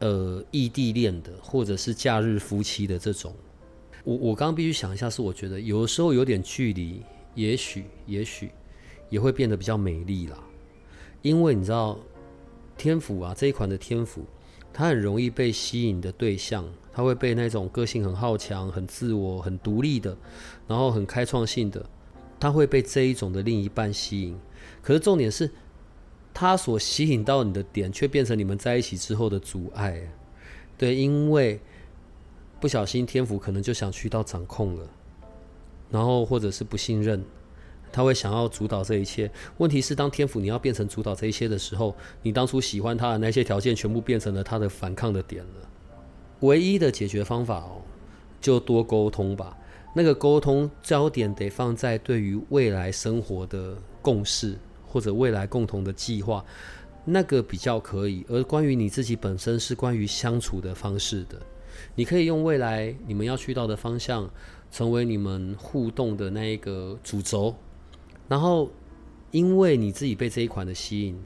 [0.00, 3.34] 呃，异地恋的，或者是假日夫妻的这种。
[4.04, 7.00] 我我刚刚必须想一下，是我觉得有的时候有点距离，
[7.34, 8.50] 也许也许
[9.10, 10.38] 也会变得比较美丽啦。
[11.22, 11.98] 因为你知道，
[12.76, 14.24] 天府啊这一款的天府，
[14.72, 20.16] 它很容易被吸引的对象，它会被那种个性很好强、很自我、很独立的，
[20.68, 21.84] 然后很开创性的，
[22.38, 24.38] 他会被这一种的另一半吸引。
[24.82, 25.50] 可是重点是，
[26.32, 30.00] 他所吸引到你的点，却变成你们在一起之后的阻碍。
[30.76, 31.58] 对，因为
[32.60, 34.86] 不小心天府可能就想去到掌控了，
[35.94, 37.24] 然后或者是不信任。
[37.92, 39.30] 他会想要主导这一切。
[39.58, 45.68] 问题是，当天府你要变成主导这一切的时候，你当初喜欢他的那些条件，全部变成了他的反抗的点了。
[46.40, 47.80] 唯一的解决方法哦，
[48.40, 49.56] 就多沟通吧。
[49.94, 56.44] 那个沟通焦点得放在对于未来生活的共识，或者未来共同的计划，
[57.04, 58.26] 那个比较可以。
[58.28, 61.40] 而关于你自己本身，是关于相处的方式的。
[61.94, 64.28] 你可以用未来你们要去到的方向，
[64.74, 67.54] 成为你们互动的那一个主轴。
[68.26, 68.68] 然后，
[69.30, 71.16] 因为你自己被这一款的吸引，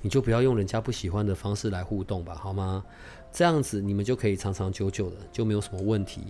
[0.00, 2.84] 你就不要用人家不喜欢的方式来互动吧，好吗？
[3.30, 6.22] 这样子你们就可以长长久久的，就没有什么问题。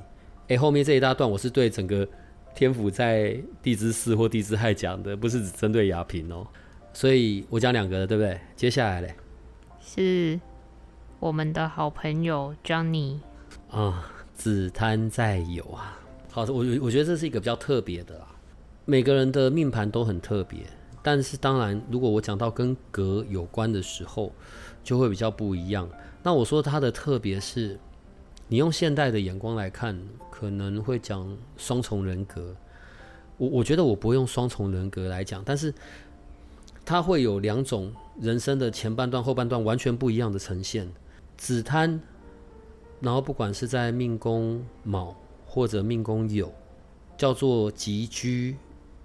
[0.48, 2.06] 诶，后面这一大段我是对整个
[2.54, 6.46] 天府在地之四或地之亥讲的，不是只针对雅萍哦。
[6.92, 8.38] 所以我讲两个了，对不对？
[8.54, 9.14] 接下来嘞，
[9.81, 10.38] 是
[11.20, 13.20] 我们的好朋友 Johnny
[13.70, 16.00] 啊，子贪在有啊。
[16.37, 18.26] 好，我我觉得这是一个比较特别的啦。
[18.84, 20.58] 每个人的命盘都很特别，
[21.02, 24.30] 但是当然，如果我讲到跟格有关的时候，
[24.84, 25.88] 就会比较不一样。
[26.22, 27.78] 那我说它的特别是，
[28.48, 29.98] 你用现代的眼光来看，
[30.30, 31.26] 可能会讲
[31.56, 32.54] 双重人格。
[33.38, 35.72] 我我觉得我不会用双重人格来讲，但是
[36.84, 40.87] 它会有两种人生的前半段、后半段完全不一样的呈现。
[41.38, 41.98] 子贪，
[43.00, 45.16] 然后不管是在命宫卯
[45.57, 46.50] 或者命宫酉，
[47.17, 48.57] 叫做吉居。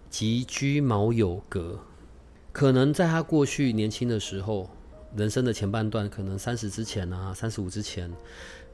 [0.10, 1.80] 吉居卯酉格，
[2.52, 4.70] 可能在他过去年轻的时候，
[5.16, 8.10] 人生的前半段，可能三十之前啊，三十五之前，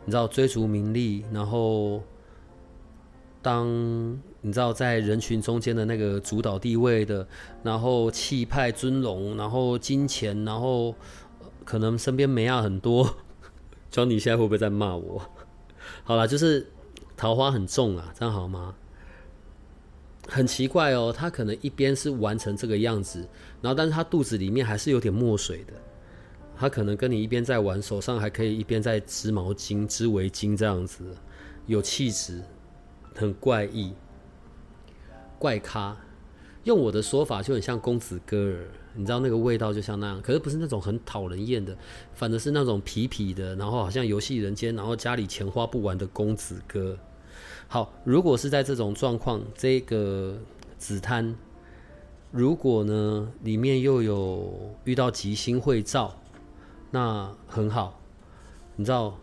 [0.03, 2.01] 你知道追逐名利，然后
[3.43, 3.67] 当
[4.41, 7.27] 你知道在人群中间的那个主导地位的，
[7.61, 10.95] 然后气派尊荣，然后金钱，然后
[11.63, 13.15] 可能身边美亚很多。
[13.91, 15.21] 庄你现在会不会在骂我？
[16.03, 16.65] 好了，就是
[17.17, 18.73] 桃花很重啊，这样好吗？
[20.29, 23.27] 很奇怪哦，他可能一边是玩成这个样子，
[23.61, 25.73] 然后但是他肚子里面还是有点墨水的。
[26.59, 31.15] 他可能跟你一边在玩，手上还可以一边在织毛巾、织围巾这样子，
[31.65, 32.41] 有气质，
[33.15, 33.93] 很怪异，
[35.39, 35.95] 怪咖。
[36.63, 41.77] 用我的说法就很像公子哥儿，你知道那个味道就像那样，可是不是那种很讨人厌的，
[42.13, 46.97] 反而是那种痞痞的，然后好像游戏人间，然后家里钱花不完的公子哥。
[47.67, 50.37] 好，如果是在这种状况，这个
[50.79, 51.35] 紫檀，
[52.31, 56.19] 如果呢里面又有遇到吉星会照，
[56.89, 58.01] 那很好。
[58.75, 59.17] 你知道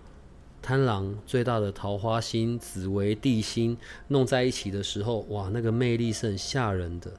[0.63, 3.77] 贪狼最大的桃花星紫薇地星
[4.09, 7.11] 弄在一起的时候，哇，那个魅力是很吓人的。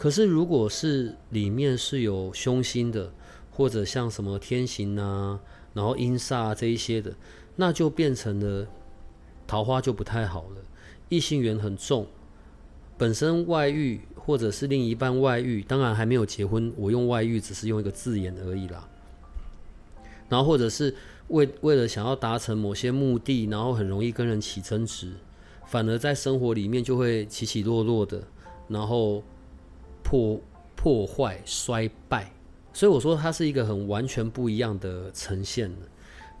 [0.00, 3.12] 可是，如果是里面是有凶星的，
[3.50, 5.38] 或者像什么天行啊，
[5.74, 7.14] 然后阴煞这一些的，
[7.56, 8.66] 那就变成了
[9.46, 10.62] 桃花就不太好了，
[11.10, 12.06] 异性缘很重，
[12.96, 18.88] 本身外遇或者是另一半外遇，当然还没有结婚，我用外遇只是用一个字眼而已啦。
[20.30, 20.96] 然后或者是
[21.28, 25.12] 为为了想要达成某些目的，然后很容易跟人起争执，
[25.66, 28.22] 反而在生活里面就会起起落落的，
[28.68, 29.22] 然后。
[30.10, 30.40] 破
[30.74, 32.32] 破坏衰败，
[32.72, 35.70] 所以我说它是一个很完全不一样的呈现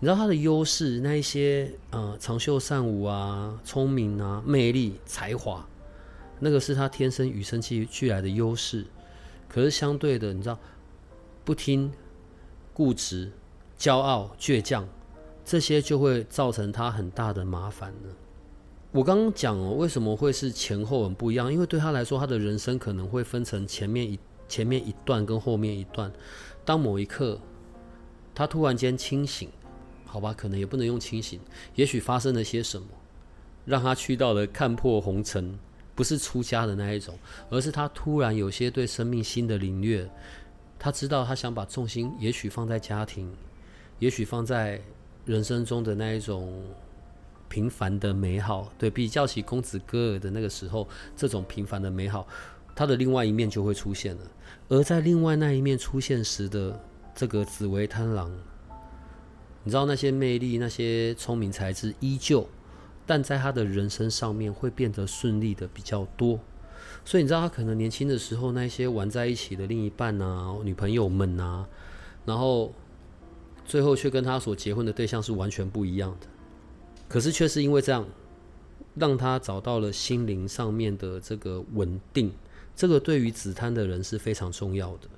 [0.00, 5.64] 知道它的优势，那一些呃长袖善舞啊、聪明啊、魅力、才华，
[6.40, 8.84] 那个是他天生与生俱俱来的优势。
[9.48, 10.58] 可是相对的，你知道
[11.44, 11.92] 不听、
[12.72, 13.30] 固执、
[13.78, 14.88] 骄傲、倔强，
[15.44, 18.14] 这些就会造成他很大的麻烦了。
[18.92, 21.52] 我刚刚讲哦，为什么会是前后很不一样？
[21.52, 24.18] 因为对他来说，他的人生可能会分成前面一
[24.48, 26.10] 前面一段跟后面一段。
[26.64, 27.38] 当某一刻
[28.34, 29.48] 他突然间清醒，
[30.04, 31.38] 好吧，可能也不能用清醒，
[31.76, 32.88] 也许发生了些什么，
[33.64, 35.56] 让他去到了看破红尘，
[35.94, 37.16] 不是出家的那一种，
[37.48, 40.10] 而是他突然有些对生命新的领略。
[40.80, 43.30] 他知道他想把重心也许放在家庭，
[44.00, 44.80] 也许放在
[45.26, 46.52] 人生中的那一种。
[47.50, 52.26] 平凡的美好，对比较起公子哥儿的那个时候，这种平凡的美好，
[52.74, 54.22] 它的另外一面就会出现了。
[54.68, 56.80] 而在另外那一面出现时的
[57.12, 58.30] 这个紫薇贪狼，
[59.64, 62.48] 你知道那些魅力、那些聪明才智依旧，
[63.04, 66.38] 但在他的人生上面会变得顺利的比较多。
[67.04, 71.66] 所以你知道他可能年轻的时候那些玩在一起的另一半啊、女朋友们啊，
[72.24, 72.72] 然后
[73.64, 76.26] 最后却跟他所结婚的对象是完全不一样的。
[77.10, 78.06] 可是却是因为这样，
[78.94, 82.32] 让他找到了心灵上面的这个稳定，
[82.76, 85.08] 这个对于紫檀的人是非常重要的。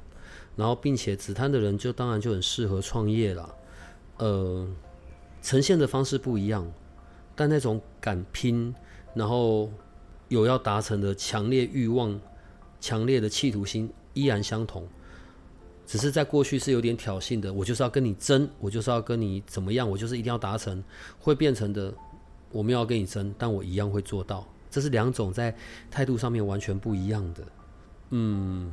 [0.56, 3.54] 然后，并且紫檀的人就当然就很适合创业了。
[4.16, 4.66] 呃，
[5.42, 6.66] 呈现的方式不一样，
[7.36, 8.74] 但那种敢拼，
[9.14, 9.70] 然后
[10.28, 12.18] 有要达成的强烈欲望、
[12.80, 14.88] 强烈的企图心依然相同。
[15.92, 20.82] 只是在过去是有点挑衅的，我就是要跟你争，我就是要跟你怎么样，我就是一定要达成，
[21.20, 21.92] 会变成的，
[22.50, 24.48] 我们要跟你争，但我一样会做到。
[24.70, 25.54] 这是两种在
[25.90, 27.44] 态度上面完全不一样的。
[28.08, 28.72] 嗯，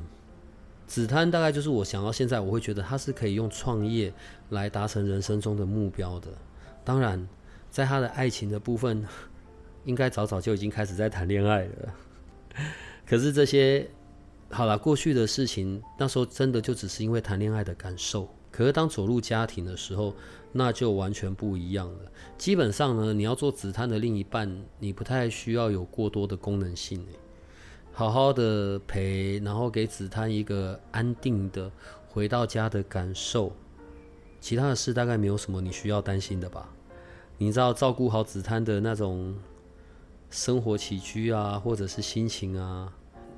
[0.87, 4.13] 紫檀大概就是我想到现在，我会觉得他是可以用创业
[4.51, 6.29] 来达成人生中的目标的。
[6.85, 7.27] 当然，
[7.69, 9.05] 在他的爱情的部分，
[9.83, 11.93] 应该早早就已经开始在谈恋爱了。
[13.05, 13.89] 可是这些。
[14.51, 18.27] 好了，过去的事情，那时候真的就只是因为谈恋爱的感受。
[18.51, 20.13] 可是当走入家庭的时候，
[20.51, 22.11] 那就完全不一样了。
[22.35, 27.05] 基本上呢，你要做紫檀的另一半，你不太需要有过多的功能性
[27.93, 31.71] 好好的陪，然后给紫檀一个安定的
[32.07, 33.53] 回到家的感受。
[34.41, 36.67] 其他的事大概没有什么你需要担心的吧？
[37.37, 39.37] 你知道照顾好紫檀的那种
[40.31, 42.91] 生活起居啊，或者是心情啊。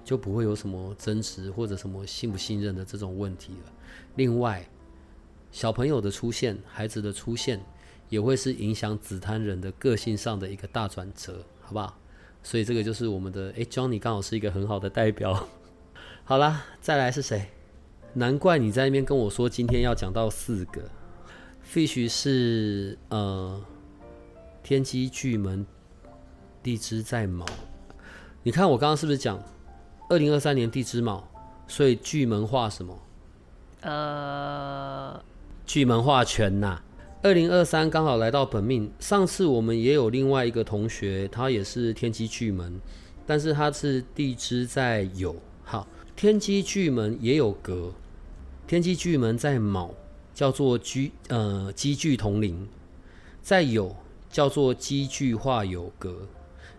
[0.03, 3.71] 就不会有什么争执或者什么信不信任的这种问题了。
[4.15, 4.67] 另外，
[5.51, 7.63] 小朋友的出现、孩子的出现，
[8.09, 11.97] 也会是影响紫檀人的个性上的一个大转折，好不好？
[12.43, 15.47] 所以这个就是我们的诶 j o h n n y 刚好是一个很好的代表。
[16.25, 17.47] 好啦，再来是谁？
[18.13, 20.81] 难怪你在那边跟我说今天要讲到四个
[21.65, 23.63] ，Fish 是呃
[24.63, 25.65] 天机巨门
[26.61, 27.45] 地支在卯。
[28.43, 29.41] 你看我刚刚是不是讲？
[30.12, 31.24] 二零二三年地支卯，
[31.70, 32.99] 所以巨门化什么？
[33.80, 35.24] 呃，
[35.66, 36.82] 巨门化权呐。
[37.24, 38.91] 二零二三刚好来到本命。
[38.99, 42.82] 上次我们也有另外一个同学，他也是天机巨门，
[43.26, 45.34] 但是他是地支在酉。
[45.64, 47.93] 好，天机巨门也有格，
[48.68, 49.91] 天机巨门在卯，
[50.34, 52.68] 叫做居呃积聚同龄，
[53.41, 53.95] 在酉
[54.30, 56.28] 叫做积聚化有格，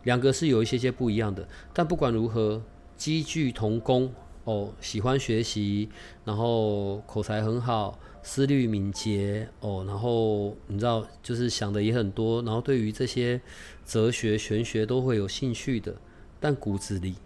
[0.03, 1.49] 两个是有一些些不一样的。
[1.73, 2.61] 但不管如何，
[3.03, 4.09] 积聚同工。
[4.45, 5.89] 哦，喜欢学习，
[6.25, 13.41] 然后口才很好，思虑敏捷哦，然后你知道，就是想的也很多，然后对于这些
[13.85, 15.93] 哲学、玄学都会有兴趣的，
[16.39, 17.17] 但骨子里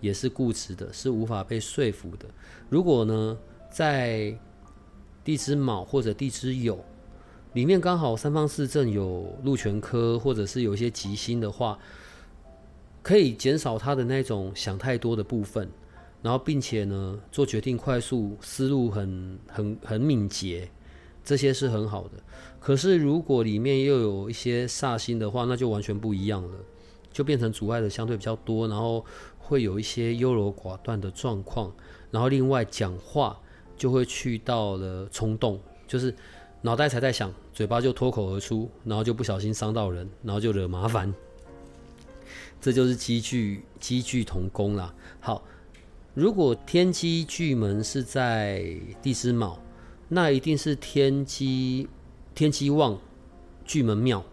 [0.00, 2.26] 也是固执的，是无法被说服的。
[2.70, 3.38] 如果呢，
[3.70, 4.38] 在
[5.22, 6.78] 地支卯或者地支酉
[7.52, 11.78] 里面刚好三方四正有禄全科，或者是有一些吉星的话，
[13.06, 15.70] 可以减少他的那种想太多的部分。
[16.22, 20.68] 然后，并且呢，做决定快速，思路很很很敏捷，
[21.22, 22.14] 这些是很好的。
[22.58, 26.58] 可是，如果里面又有一些煞星的话，那就完全不一样了，
[27.12, 29.04] 就变成阻碍的相对比较多，然后
[29.38, 31.72] 会有一些优柔寡断的状况。
[32.10, 33.40] 然后，另外讲话
[33.76, 36.12] 就会去到了冲动，就是
[36.60, 41.14] 脑袋才在想，嘴巴就脱口而出，然后就不小心伤到人，然后就惹麻烦。
[42.60, 44.94] 这就是积聚积聚同工啦。
[45.20, 45.42] 好。
[46.14, 49.60] 如果天机巨门是在地支卯，
[50.08, 51.86] 那一定是天机
[52.34, 52.98] 天机旺
[53.66, 54.24] 巨门庙。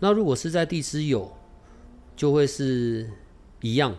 [0.00, 1.28] 那如果是在地支酉，
[2.16, 3.08] 就会是
[3.60, 3.94] 一样。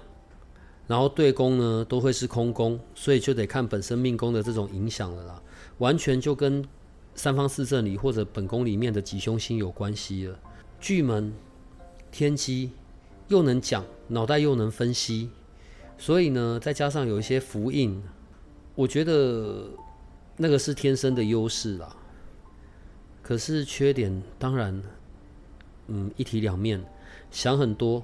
[0.86, 5.42] 然后对宫呢，都会是空宫，所以就得看本身命宫的这种影响了啦。
[5.78, 6.62] 完全就跟
[7.16, 10.38] 三方四正里或者本宫里面的吉凶星有关系了。
[10.82, 11.34] 巨门
[12.12, 12.72] 天机
[13.28, 15.30] 又能讲，脑袋又能分析。
[15.98, 18.02] 所以呢，再加上有一些福印，
[18.76, 19.68] 我觉得
[20.36, 21.96] 那个是天生的优势啦。
[23.24, 24.84] 可是缺点当然，
[25.88, 26.84] 嗯，一体两面，
[27.32, 28.04] 想很多，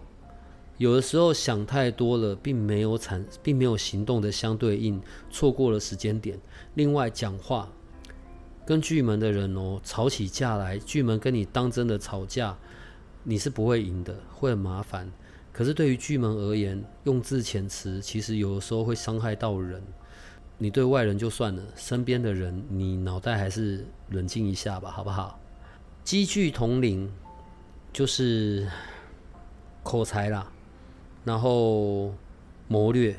[0.78, 5.00] 有的时候想太多了，并没有产，并没有行动的相对应，
[5.30, 6.40] 错过了时间点。
[6.76, 7.70] 另外，讲话
[8.66, 12.58] 跟巨门的人哦，吵起架来，巨门跟你当真的吵架，
[13.24, 15.12] 你是不会赢的，会很麻烦。
[15.54, 19.82] 可是对于巨门而言，用字遣词其实有时候会伤害到人。
[20.58, 25.40] 你对外人就算了，身边的人，你脑袋还是冷静一下吧，好不好？
[26.04, 27.12] 积聚同龄
[27.92, 28.68] 就是
[29.84, 30.52] 口才啦，
[31.24, 32.14] 然后
[32.68, 33.16] 谋略。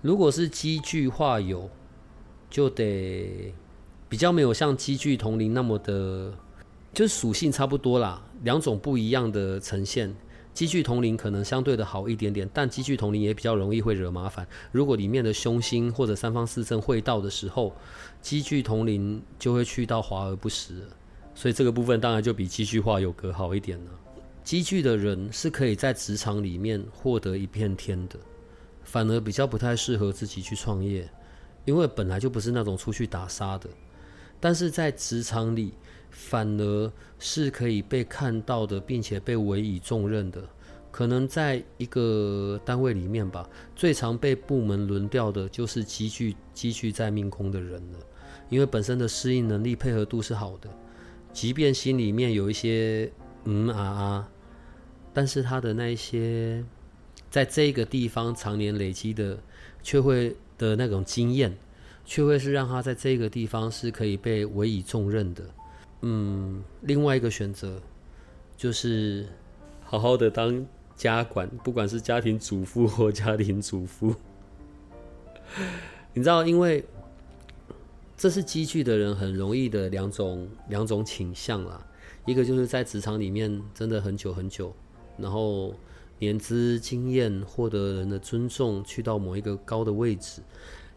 [0.00, 1.68] 如果是积聚化有，
[2.48, 3.52] 就得
[4.08, 6.32] 比较没有像积聚同龄那么的，
[6.94, 10.14] 就是属性差不多啦，两种不一样的呈现。
[10.54, 14.44] 积聚同龄可能相对的好一点点，但积聚同龄也比较容易会惹麻烦。
[14.72, 17.72] 如果里面的凶星或者三方四正会到的时候，
[18.20, 20.82] 积聚同龄就会去到华而不实，
[21.32, 23.90] 所以这个部分当然就比积聚化有格好一点了。
[24.42, 28.18] 积聚的人是可以在职场里面获得一片天的，
[28.82, 31.08] 反而比较不太适合自己去创业，
[31.66, 33.70] 因为本来就不是那种出去打杀的。
[34.40, 35.74] 但是在职场里，
[36.18, 40.42] 反而是可以被看到的，并且被委以重任的。
[40.90, 47.98] 可能在一个单位里面吧，最常被部门轮调的就是积聚积聚在命宫的人了。
[48.48, 50.68] 因为本身的适应能力、配合度是好的，
[51.32, 53.08] 即便心里面有一些
[53.44, 54.28] 嗯啊啊，
[55.14, 56.64] 但是他的那一些
[57.30, 59.38] 在这个地方常年累积的，
[59.84, 61.56] 却会的那种经验。
[62.04, 65.44] 却会是让他在这个地方是可以被委以重任的。
[66.02, 67.80] 嗯，另外一个选择
[68.56, 69.26] 就是
[69.84, 70.64] 好好的当
[70.96, 74.14] 家管，不管是家庭主妇或家庭主妇。
[76.14, 76.84] 你知道，因为
[78.16, 81.84] 这是积聚的人很容易的两种两种倾向啦。
[82.26, 84.74] 一个就是在职场里面真的很久很久，
[85.16, 85.74] 然后
[86.18, 90.42] 年资经验获得人的尊重，去到某一个高的位置。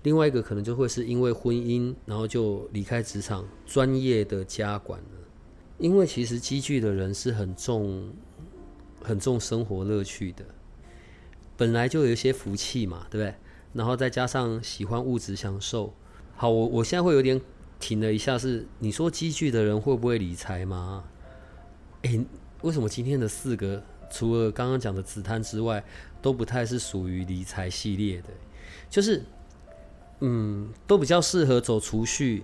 [0.04, 5.06] 另外一个可能就会是因为婚姻，然后就离开职场，专业的家管了。
[5.78, 8.12] 因为其实积聚的人是很重、
[9.04, 10.44] 很重生活乐趣的，
[11.56, 13.36] 本来就有一些福气嘛，对不对？
[13.74, 15.94] 然后再加上喜欢物质享受。
[16.36, 17.40] 好，我我现在会有点
[17.80, 21.04] 停了一下，是你说积聚的人会不会理财吗？
[22.02, 22.26] 诶，
[22.64, 25.84] 为什么今天的四个除了刚刚讲的紫檀之外，
[26.24, 28.30] 都不太是属于理财系列的？
[28.90, 29.24] 就是。
[30.22, 32.44] 嗯，都比较适合走储蓄，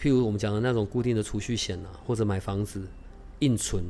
[0.00, 2.88] 譬如我们讲的那种固定的储蓄险啊，或者买房子、
[3.40, 3.84] 硬存，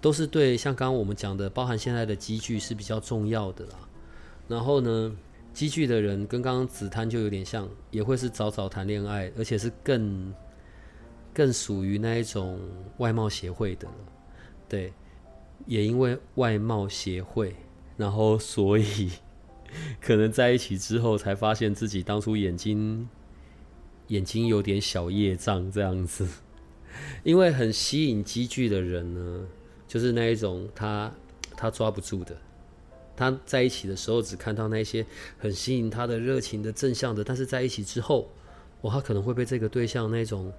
[0.00, 3.74] 都是对像刚刚我们讲的，包含现在的积聚是比较重要的啦。
[4.48, 5.14] 然后呢，
[5.52, 10.34] 积聚的人跟刚刚紫檀就有点像，也会是早早谈恋爱，而且是更
[11.34, 12.58] 更属于那一种
[12.96, 13.86] 外貌协会的。
[14.68, 14.92] 对，
[15.66, 17.54] 也因为外貌协会，
[17.98, 19.10] 然后所以
[20.00, 23.08] 可能在一起之后才发现自己当初眼睛
[24.08, 26.26] 眼睛有点小业障这样子。
[27.24, 29.46] 因为很吸引积聚的人呢，
[29.88, 31.10] 就是那一种他
[31.56, 32.36] 他抓不住的。
[33.14, 35.04] 他在一起的时候只看到那些
[35.38, 38.28] 很吸引他的热情的正向的，但是在一起之后，
[38.82, 40.52] 哇，他可能会被这个对象那种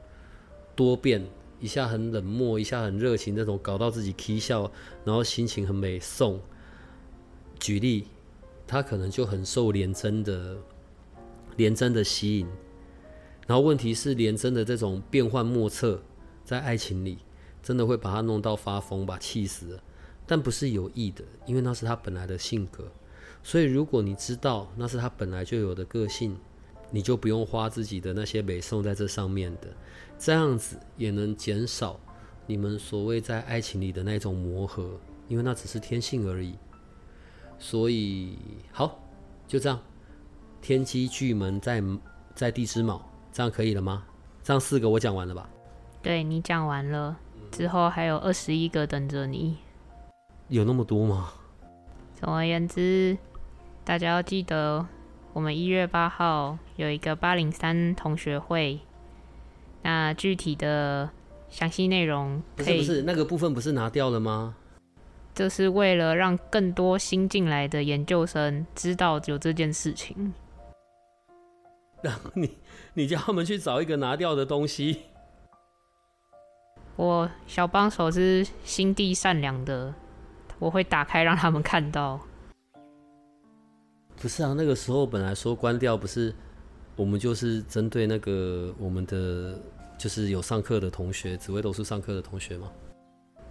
[0.75, 1.23] 多变，
[1.59, 4.71] 一下很冷漠，一下很热情那种搞到自己啼笑，
[5.03, 6.39] 然后心情很美送。
[7.59, 8.07] 举例，
[8.67, 10.57] 他可能就很受连真的
[11.57, 12.47] 连真的吸引，
[13.47, 16.01] 然后问题是连真的这种变幻莫测，
[16.43, 17.19] 在爱情里
[17.61, 19.83] 真的会把他弄到发疯，把气死了。
[20.25, 22.89] 但不是有意的，因为那是他本来的性格。
[23.43, 26.37] 所以，如果你知道那是他本来就有的个性，
[26.91, 29.67] 你就不用花自己的那些美送在这上面的。
[30.17, 31.99] 这样子也能减少
[32.47, 34.97] 你们所谓在爱情里的那种磨合，
[35.27, 36.55] 因为那只是天性而已。
[37.63, 38.37] 所以，
[38.73, 38.99] 好，
[39.47, 39.79] 就这样，
[40.61, 41.81] 天机巨门在
[42.35, 43.01] 在地之卯，
[43.31, 44.03] 这样可以了吗？
[44.43, 45.49] 这样四个我讲完了吧？
[46.01, 47.15] 对你讲完了，
[47.51, 49.59] 之后还有二十一个等着你。
[50.49, 51.31] 有那么多吗？
[52.19, 53.17] 总而言之，
[53.85, 54.85] 大家要记得，
[55.31, 58.81] 我们一月八号有一个八零三同学会。
[59.83, 61.09] 那具体的
[61.49, 64.53] 详细内容，不是不是那个部分不是拿掉了吗？
[65.35, 70.31] 这是为了让更多新进来的研究生知道有这件事情。
[72.03, 72.57] 然后你
[72.93, 75.03] 你叫他们去找一个拿掉的东西。
[76.95, 79.91] 我小帮手是心地善良的。
[80.59, 82.19] 我会打开让他们看到。
[84.21, 86.33] 不是啊，那个时候本来说关掉，不是
[86.95, 89.59] 我们就是针对那个我们的
[89.97, 92.71] 就是有上课的同学，紫薇斗数上课的同学吗？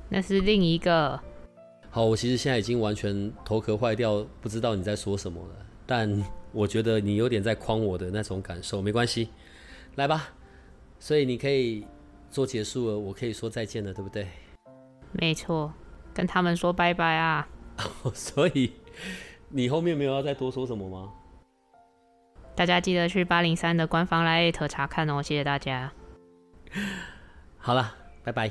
[0.08, 1.20] 那是另一个。
[1.94, 5.54] 好，我其实现在已经完全头壳坏掉，不知道你在说什么了。
[5.84, 6.10] 但
[6.50, 9.28] 我觉得你有点在诓我的那种感受，没关系，
[9.96, 10.30] 来吧。
[10.98, 11.86] 所以你可以
[12.30, 14.26] 做结束了，我可以说再见了，对不对？
[15.12, 15.70] 没错。
[16.14, 17.46] 跟他们说拜拜啊！
[18.14, 18.72] 所以
[19.50, 21.12] 你后面没有要再多说什么吗？
[22.54, 25.92] 大家记得去八零三的官方来艾特查看哦，谢谢大家。
[27.58, 28.50] 好了，拜拜。